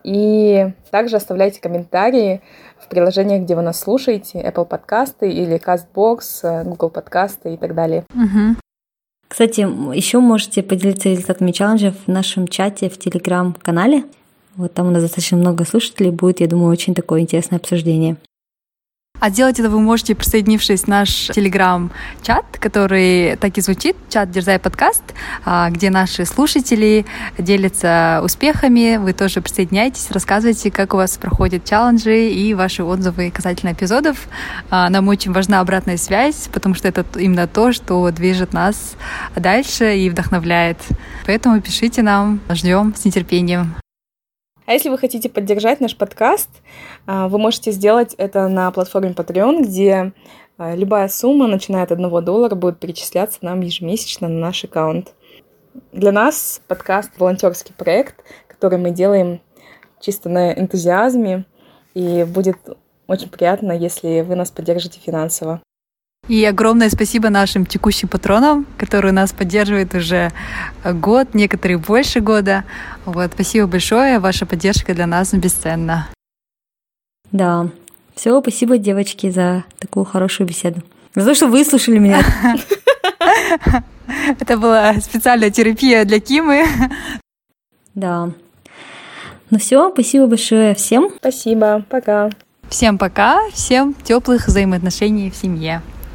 и 0.04 0.72
также 0.90 1.18
оставляйте 1.18 1.62
комментарии 1.62 2.42
в 2.80 2.88
приложениях, 2.88 3.44
где 3.44 3.56
вы 3.56 3.62
нас 3.62 3.80
слушаете, 3.80 4.42
Apple 4.42 4.66
подкасты 4.66 5.30
или 5.30 5.60
CastBox, 5.60 6.20
э, 6.44 6.64
Google 6.64 6.90
подкасты 6.90 7.54
и 7.54 7.58
так 7.58 7.76
далее. 7.76 8.06
Угу. 8.16 8.56
Кстати, 9.32 9.62
еще 9.96 10.20
можете 10.20 10.62
поделиться 10.62 11.08
результатами 11.08 11.54
челленджа 11.54 11.94
в 11.94 12.10
нашем 12.10 12.50
чате 12.50 12.90
в 12.90 13.00
телеграм-канале. 13.00 14.04
Вот 14.58 14.74
там 14.74 14.90
у 14.90 14.92
нас 14.92 15.04
достаточно 15.04 15.38
много 15.38 15.64
слушателей, 15.64 16.12
будет, 16.12 16.42
я 16.42 16.48
думаю, 16.48 16.70
очень 16.70 16.94
такое 16.94 17.22
интересное 17.22 17.58
обсуждение. 17.58 18.18
А 19.22 19.30
делать 19.30 19.60
это 19.60 19.70
вы 19.70 19.80
можете, 19.80 20.16
присоединившись 20.16 20.82
в 20.82 20.88
наш 20.88 21.28
телеграм-чат, 21.28 22.58
который 22.60 23.36
так 23.36 23.56
и 23.56 23.62
звучит, 23.62 23.96
чат 24.10 24.32
«Дерзай 24.32 24.58
подкаст», 24.58 25.04
а, 25.46 25.70
где 25.70 25.92
наши 25.92 26.26
слушатели 26.26 27.06
делятся 27.38 28.22
успехами. 28.24 28.98
Вы 28.98 29.14
тоже 29.14 29.42
присоединяйтесь, 29.42 30.10
рассказывайте, 30.10 30.72
как 30.72 30.96
у 30.96 30.98
вас 30.98 31.20
проходят 31.20 31.66
челленджи 31.66 32.30
и 32.30 32.56
ваши 32.56 32.84
отзывы 32.84 33.30
касательно 33.30 33.74
эпизодов. 33.74 34.28
А, 34.72 34.90
нам 34.90 35.08
очень 35.08 35.32
важна 35.32 35.60
обратная 35.60 35.98
связь, 35.98 36.50
потому 36.52 36.74
что 36.74 36.88
это 36.88 37.06
именно 37.20 37.48
то, 37.48 37.74
что 37.74 38.10
движет 38.10 38.54
нас 38.54 38.96
дальше 39.36 39.98
и 39.98 40.10
вдохновляет. 40.10 40.80
Поэтому 41.28 41.62
пишите 41.62 42.02
нам, 42.02 42.40
ждем 42.50 42.96
с 42.96 43.06
нетерпением. 43.06 43.76
А 44.72 44.74
если 44.74 44.88
вы 44.88 44.98
хотите 44.98 45.28
поддержать 45.28 45.82
наш 45.82 45.98
подкаст, 45.98 46.50
а, 47.06 47.28
вы 47.28 47.38
можете 47.40 47.72
сделать 47.72 48.16
это 48.18 48.48
на 48.48 48.72
платформе 48.72 49.10
Patreon, 49.12 49.64
где 49.64 50.14
а, 50.58 50.76
любая 50.76 51.10
сумма, 51.10 51.48
начиная 51.48 51.84
от 51.84 51.92
1 51.92 52.24
доллара, 52.24 52.56
будет 52.56 52.80
перечисляться 52.80 53.40
нам 53.42 53.60
ежемесячно 53.60 54.30
на 54.30 54.40
наш 54.40 54.64
аккаунт. 54.64 55.14
Для 55.92 56.14
нас 56.14 56.62
подкаст— 56.70 57.12
волонтерский 57.18 57.76
проект, 57.78 58.24
который 58.48 58.80
мы 58.80 58.92
делаем 58.92 59.42
чисто 60.00 60.30
на 60.30 60.54
энтузиазме, 60.54 61.44
и 61.94 62.24
будет 62.24 62.56
очень 63.08 63.28
приятно, 63.28 63.74
если 63.74 64.22
вы 64.22 64.36
нас 64.36 64.52
поддержите 64.52 65.02
финансово. 65.02 65.62
И 66.32 66.46
огромное 66.46 66.90
спасибо 66.90 67.30
нашим 67.30 67.66
текущим 67.66 68.08
патронам, 68.08 68.66
которые 68.78 69.12
нас 69.12 69.34
поддерживают 69.34 69.94
уже 69.94 70.32
год, 70.86 71.34
некоторые 71.34 71.78
больше 71.78 72.22
года. 72.22 72.64
Вот, 73.04 73.32
спасибо 73.34 73.68
большое, 73.68 74.18
ваша 74.20 74.46
поддержка 74.46 74.94
для 74.94 75.08
нас 75.08 75.34
бесценна. 75.34 76.08
Да, 77.34 77.68
все, 78.16 78.40
спасибо, 78.40 78.78
девочки, 78.78 79.30
за 79.30 79.66
такую 79.78 80.06
хорошую 80.06 80.48
беседу. 80.48 80.82
За 81.16 81.26
то, 81.26 81.36
что 81.36 81.48
выслушали 81.48 81.98
меня. 81.98 82.22
Это 84.40 84.56
была 84.56 84.94
специальная 85.02 85.52
терапия 85.52 86.06
для 86.06 86.22
Кимы. 86.22 86.66
Да. 87.94 88.32
Ну 89.50 89.60
все, 89.60 89.92
спасибо 89.92 90.28
большое 90.28 90.76
всем. 90.76 91.10
Спасибо, 91.18 91.84
пока. 91.90 92.30
Всем 92.70 92.98
пока, 92.98 93.50
всем 93.50 93.94
теплых 94.06 94.48
взаимоотношений 94.48 95.30
в 95.30 95.36
семье. 95.36 95.82